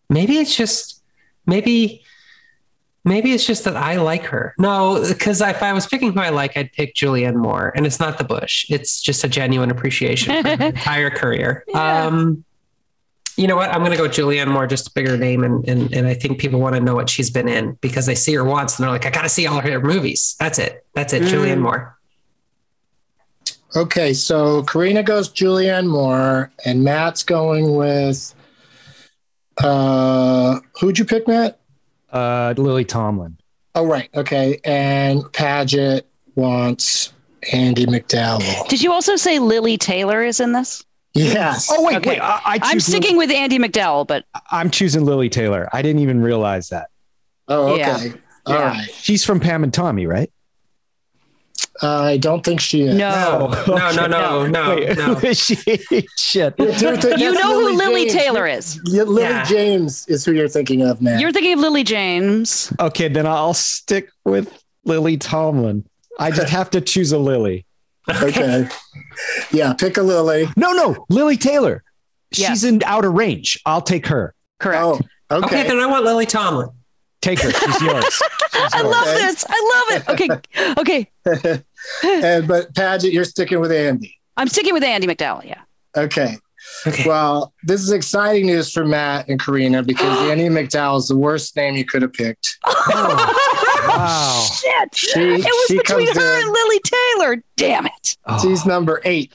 [0.09, 1.01] maybe it's just
[1.47, 2.03] maybe
[3.03, 4.53] maybe it's just that I like her.
[4.57, 7.99] No, because if I was picking who I like, I'd pick Julianne Moore, and it's
[7.99, 8.65] not the Bush.
[8.69, 11.65] It's just a genuine appreciation for her entire career.
[11.73, 12.43] Um,
[13.37, 13.69] you know what?
[13.71, 16.13] I'm going to go with Julianne Moore, just a bigger name, and and and I
[16.13, 18.83] think people want to know what she's been in because they see her once and
[18.83, 20.35] they're like, I got to see all her movies.
[20.39, 20.85] That's it.
[20.93, 21.23] That's it.
[21.23, 21.27] Mm.
[21.29, 21.97] Julianne Moore.
[23.73, 28.35] Okay, so Karina goes Julianne Moore, and Matt's going with.
[29.63, 31.60] Uh, who'd you pick, Matt?
[32.11, 33.37] Uh, Lily Tomlin.
[33.75, 34.09] Oh, right.
[34.15, 36.05] Okay, and Paget
[36.35, 37.13] wants
[37.53, 38.67] Andie MacDowell.
[38.67, 40.83] Did you also say Lili Taylor is in this?
[41.13, 41.69] Yes.
[41.71, 42.11] Oh wait, Okay.
[42.11, 42.19] wait.
[42.19, 45.67] I, I I'm choose sticking with Andie MacDowell, but I'm choosing Lili Taylor.
[45.73, 46.89] I didn't even realize that.
[47.47, 47.95] Oh, Yeah.
[47.97, 48.13] okay.
[48.45, 48.67] All Yeah.
[48.67, 48.89] right.
[48.93, 50.31] She's from Pam and Tommy, right?
[51.83, 52.95] I don't think she is.
[52.95, 53.51] no.
[53.67, 55.15] No, no, no, no, Wait, no.
[55.15, 55.55] who is she?
[56.17, 56.53] Shit.
[56.59, 58.13] You know who Lily James.
[58.13, 58.79] Taylor is.
[58.85, 59.43] Lily Yeah.
[59.45, 61.19] James is who you're thinking of, man.
[61.19, 62.71] You're thinking of Lily James.
[62.79, 65.85] Okay, then I'll stick with Lily Tomlin.
[66.19, 67.65] I just have to choose a Lily.
[68.21, 68.67] okay.
[69.51, 70.47] yeah, pick a Lily.
[70.55, 71.83] No, no, Lili Taylor.
[72.35, 72.49] Yeah.
[72.49, 73.59] She's in outer range.
[73.65, 74.33] I'll take her.
[74.59, 74.83] Correct.
[74.83, 74.99] Oh,
[75.31, 75.45] Okay.
[75.61, 75.67] okay.
[75.67, 76.69] then I want Lily Tomlin.
[77.21, 77.51] Take her.
[77.51, 78.03] She's yours.
[78.51, 79.13] She's I love Okay.
[79.17, 79.45] this.
[79.47, 80.09] I love it.
[80.09, 81.07] Okay.
[81.27, 81.63] Okay.
[82.03, 84.17] and, but Paget, you're sticking with Andy.
[84.37, 85.45] I'm sticking with Andie MacDowell.
[85.45, 85.61] Yeah.
[85.95, 86.37] Okay.
[86.85, 87.03] Okay.
[87.07, 91.55] Well, this is exciting news for Matt and Karina because Andie MacDowell is the worst
[91.55, 92.57] name you could have picked.
[92.93, 94.47] Oh, oh, wow.
[94.53, 94.95] Shit.
[94.95, 96.43] She- it was she between her in.
[96.43, 97.43] and Lili Taylor.
[97.57, 98.17] Damn it.
[98.25, 98.39] Oh.
[98.41, 99.33] She's number eight.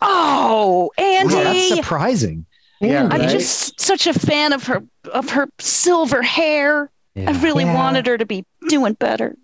[0.00, 1.34] Oh, Andy.
[1.34, 2.46] Wow, that's surprising.
[2.80, 3.28] Yeah, I'm right?
[3.28, 6.90] just such a fan of her of her silver hair.
[7.16, 7.74] I really Yeah.
[7.74, 9.36] wanted her to be doing better.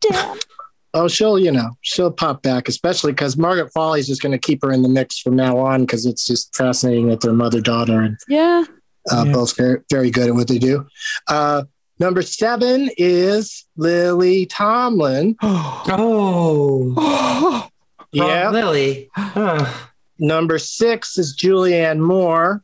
[0.00, 0.38] Damn.
[0.94, 4.62] Oh, she'll, you know, she'll pop back, especially because Margaret Qualley's just going to keep
[4.62, 8.00] her in the mix from now on because it's just fascinating that they're mother daughter
[8.02, 8.64] and Yeah.
[9.10, 9.32] uh, Yeah.
[9.32, 10.86] both very, very good at what they do.
[11.28, 11.62] Uh,
[11.98, 15.34] number seven is Lily Tomlin.
[15.44, 17.68] Oh,
[18.12, 18.42] Yeah.
[18.44, 19.08] Rob Lily.
[19.14, 19.72] Huh.
[20.18, 22.62] Number six is Julianne Moore.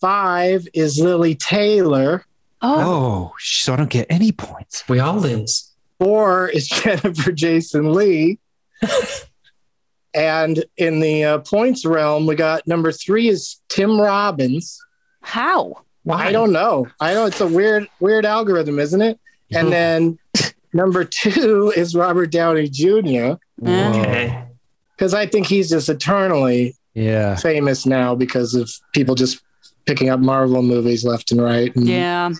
[0.00, 2.24] Five is Lili Taylor.
[2.60, 2.80] Oh.
[2.80, 4.82] Oh, so I don't get any points.
[4.88, 5.67] We all lose.
[5.98, 8.38] Four is Jennifer Jason Lee.
[10.14, 14.80] And in the uh, points realm, we got number three is Tim Robbins.
[15.20, 15.84] How?
[16.10, 16.86] I don't know.
[17.00, 19.20] I know it's a weird, weird algorithm, isn't it?
[19.52, 20.18] And then
[20.72, 23.34] number two is Robert Downey Jr.
[23.62, 24.44] Okay.
[24.96, 27.36] Because I think he's just eternally Yeah.
[27.36, 29.40] famous now because of people just
[29.86, 32.30] picking up Marvel movies left and right and Yeah.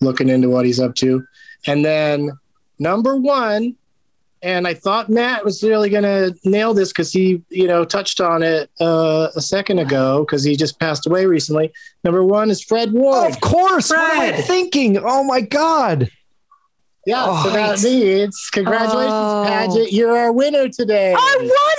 [0.00, 1.22] looking into what he's up to.
[1.66, 2.30] And then
[2.78, 3.76] number one,
[4.42, 8.20] and I thought Matt was really going to nail this because he, you know, touched
[8.20, 11.72] on it uh, a second ago because he just passed away recently.
[12.04, 13.30] Number one is Fred Ward.
[13.30, 13.90] Of course.
[13.90, 14.44] What am I Fred.
[14.44, 14.98] thinking?
[14.98, 16.10] Oh my God.
[17.06, 17.52] Yeah, so Oh.
[17.52, 19.44] that means congratulations, Oh.
[19.46, 19.92] Paget.
[19.92, 21.14] You're our winner today.
[21.16, 21.36] I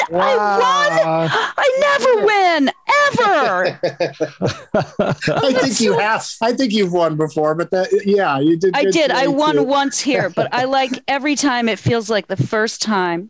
[0.09, 0.21] won.
[0.21, 1.30] I won.
[1.57, 2.71] I never win
[3.09, 3.80] ever.
[5.43, 6.25] I think you have.
[6.41, 8.73] I think you've won before, but that, yeah, you did.
[8.75, 9.11] I did.
[9.11, 9.63] I won too.
[9.63, 13.30] once here, but I like every time it feels like the first time.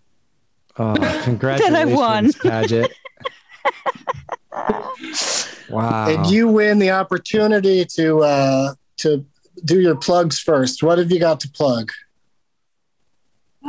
[0.77, 0.93] Oh,
[1.23, 2.31] congratulations, that I won.
[2.43, 2.91] Paget.
[5.69, 6.07] wow.
[6.07, 9.25] and you win the opportunity to uh, to
[9.65, 10.83] do your plugs first.
[10.83, 11.91] What have you got to plug?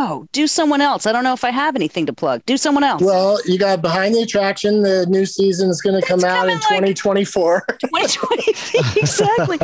[0.01, 1.07] Oh, do someone else.
[1.07, 2.45] I don't know if I have anything to plug.
[2.47, 3.03] Do someone else.
[3.03, 4.83] Well, you got behind the attraction.
[4.83, 7.65] The new season is going to come out in coming, like- 2024.
[7.81, 8.45] 2020
[9.01, 9.57] exactly.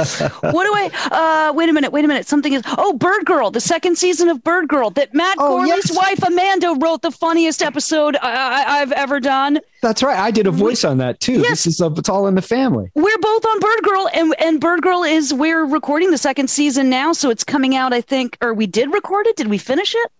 [0.51, 1.49] What do I?
[1.49, 1.93] Uh, wait a minute.
[1.93, 2.27] Wait a minute.
[2.27, 2.63] Something is.
[2.79, 5.97] Oh, Bird Girl, the second season of Bird Girl that Matt Oh, Gorley's yes.
[5.97, 8.33] wife Amanda wrote the funniest episode I,
[8.65, 9.61] I, I've ever done.
[9.85, 10.19] That's right.
[10.19, 11.41] I did a voice on that too.
[11.41, 11.51] Yes.
[11.51, 12.91] This is a, it's all in the family.
[12.95, 16.89] We're both on Bird Girl, and and Bird Girl is we're recording the second season
[16.89, 17.93] now, so it's coming out.
[17.93, 19.37] I think, or we did record it.
[19.37, 20.11] Did we finish it?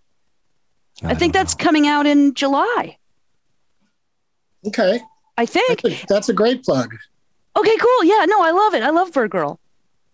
[1.03, 2.95] I, think that's coming out in July.
[4.67, 5.01] okay,
[5.35, 5.81] I think.
[5.81, 6.95] that's a, that's a great plug.
[7.57, 8.03] Okay, cool.
[8.03, 8.83] Yeah, no, I love it.
[8.83, 9.59] I love Bird Girl.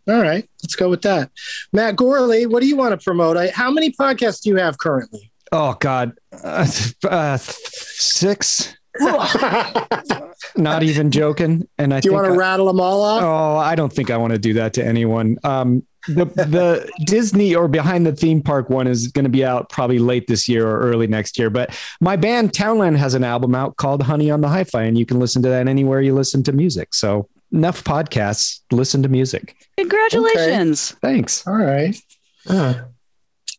[0.08, 1.30] All right, let's go with that.
[1.74, 3.36] Matt Gorley, what do you want to promote?
[3.36, 5.30] I, how many podcasts do you have currently?
[5.52, 6.66] Oh God, uh,
[7.04, 8.78] uh, six.
[10.58, 11.68] Not even joking.
[11.78, 13.24] And I Do you think want to I- rattle them all off?
[13.24, 15.38] Oh, I don't think I want to do that to anyone.
[15.44, 19.70] Um, the the Disney or behind the theme park one is going to be out
[19.70, 21.50] probably late this year or early next year.
[21.50, 25.06] But my band Townland has an album out called Honey on the Hi-Fi, and you
[25.06, 26.94] can listen to that anywhere you listen to music.
[26.94, 28.62] So enough podcasts.
[28.72, 29.56] Listen to music.
[29.78, 30.92] Congratulations.
[31.02, 31.46] Thanks.
[31.48, 31.96] All right.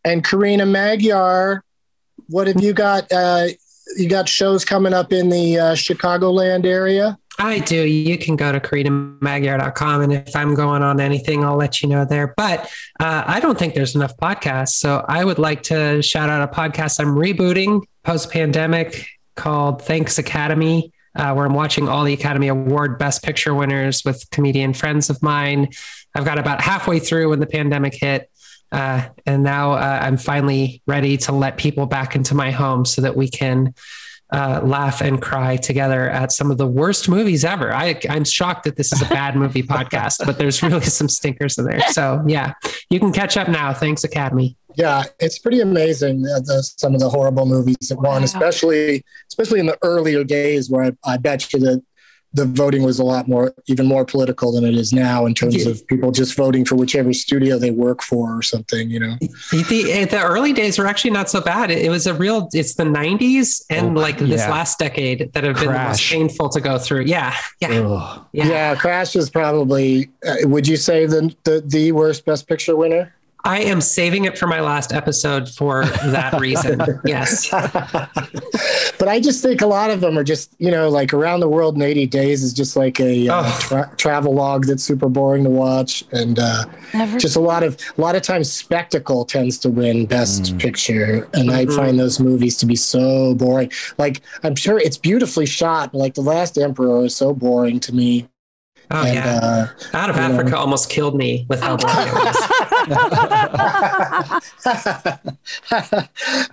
[0.05, 1.63] And Karina Magyar,
[2.27, 3.09] what have you got?
[3.11, 3.47] Uh,
[3.97, 7.17] you got shows coming up in the uh, Chicagoland area?
[7.39, 7.75] I do.
[7.75, 10.01] You can go to karinamagyar.com.
[10.01, 12.33] And if I'm going on anything, I'll let you know there.
[12.37, 14.73] But uh, I don't think there's enough podcasts.
[14.73, 20.19] So I would like to shout out a podcast I'm rebooting post pandemic called Thanks
[20.19, 25.09] Academy, uh, where I'm watching all the Academy Award Best Picture winners with comedian friends
[25.09, 25.69] of mine.
[26.13, 28.29] I've got about halfway through when the pandemic hit.
[28.73, 33.01] Uh, and now uh, I'm finally ready to let people back into my home so
[33.03, 33.73] that we can
[34.31, 37.71] uh, laugh and cry together at some of the worst movies ever.
[37.71, 41.57] I, I'm shocked that this is a bad movie podcast, but there's really some stinkers
[41.59, 41.81] in there.
[41.91, 42.53] So yeah,
[42.89, 43.73] you can catch up now.
[43.73, 44.57] Thanks, Academy.
[44.75, 49.59] Yeah, it's pretty amazing uh, the, some of the horrible movies that won, especially especially
[49.59, 51.83] in the earlier days where I, I bet you that
[52.35, 55.55] the voting was a lot more, even more political than it is now in terms
[55.55, 55.69] Yeah.
[55.71, 58.89] of people just voting for whichever studio they work for or something.
[58.89, 59.17] You know,
[59.51, 61.69] The, the early days were actually not so bad.
[61.69, 64.49] It, it was a real, it's the 90s and Oh, like this yeah.
[64.51, 66.11] last decade that have been the most Crash.
[66.11, 67.03] painful to go through.
[67.05, 67.35] Yeah.
[67.61, 68.17] Yeah.
[68.31, 68.47] Yeah.
[68.47, 70.09] yeah, Crash is probably.
[70.25, 73.13] Uh, would you say the, the the worst Best Picture winner?
[73.45, 76.79] I am saving it for my last episode for that reason.
[77.05, 77.49] yes.
[77.49, 81.49] but I just think a lot of them are just, you know, like Around the
[81.49, 83.57] World in 80 Days is just like a uh, Oh.
[83.61, 86.05] tra- travel log that's super boring to watch.
[86.13, 86.63] And uh,
[87.17, 91.27] just a lot of, a lot of times spectacle tends to win Best Picture.
[91.33, 91.75] And I Mhm.
[91.75, 93.71] find those movies to be so boring.
[93.97, 97.93] Like, I'm sure it's beautifully shot, but like The Last Emperor is so boring to
[97.93, 98.29] me.
[98.91, 99.39] Oh, and, yeah.
[99.41, 99.67] uh,
[99.97, 100.33] Out of you know.
[100.33, 102.37] Africa almost killed me with how boring it was.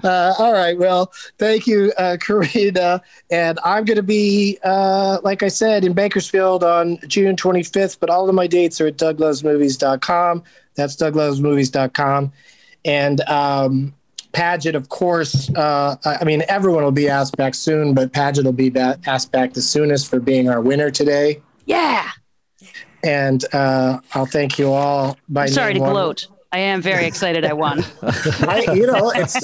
[0.05, 0.77] uh, all right.
[0.79, 3.03] Well, thank you, uh, Karina.
[3.31, 8.11] And I'm going to be, uh, like I said, in Bakersfield on June 25th, but
[8.11, 10.43] all of my dates are at douglovesmovies.com.
[10.75, 12.33] That's douglovesmovies.com.
[12.85, 13.95] And um,
[14.33, 18.53] Paget, of course, uh, I mean, everyone will be asked back soon, but Paget will
[18.53, 21.43] be ba- asked back the soonest for being our winner today.
[21.67, 22.11] Yeah.
[23.03, 26.27] And uh, I'll thank you all by Sorry to one- gloat.
[26.53, 27.85] I am very excited I won.
[28.03, 29.39] I, you know, it's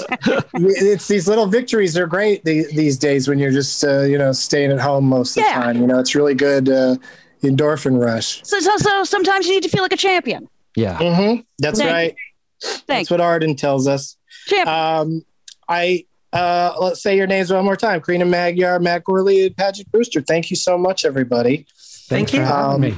[0.54, 4.32] it's these little victories are great the, these days when you're just uh, you know
[4.32, 5.56] staying at home most of Yeah.
[5.56, 5.80] the time.
[5.80, 6.96] You know, it's really good uh,
[7.44, 8.42] endorphin rush.
[8.44, 10.48] So, so, so sometimes you need to feel like a champion.
[10.74, 10.98] Yeah.
[10.98, 11.42] Mm-hmm.
[11.60, 12.14] That's Thank right.
[12.60, 14.16] Thank That's what Arden tells us.
[14.48, 14.68] Champion.
[14.74, 15.22] Um,
[15.68, 18.00] I uh, let's say your names one more time.
[18.00, 20.20] Karina Magyar, Matt Gorley, and Paget Brewster.
[20.22, 21.66] Thank you so much, everybody.
[22.08, 22.40] Thank you.
[22.40, 22.94] for having me.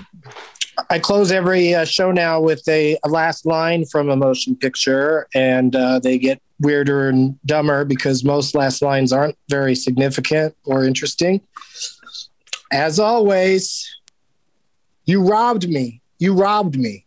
[0.90, 5.26] I close every uh, show now with a, a last line from a motion picture,
[5.34, 10.84] and uh, they get weirder and dumber because most last lines aren't very significant or
[10.84, 11.40] interesting.
[12.72, 13.88] As always,
[15.04, 16.00] you robbed me.
[16.18, 17.06] You robbed me.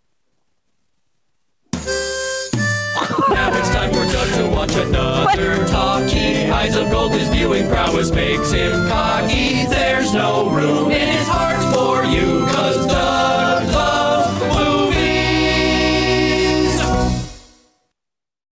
[3.29, 6.49] Now it's time for Doug to watch another talkie.
[6.49, 9.65] Eyes of gold, his viewing prowess makes him cocky.
[9.65, 11.50] There's no room in his heart
[11.81, 12.45] for you,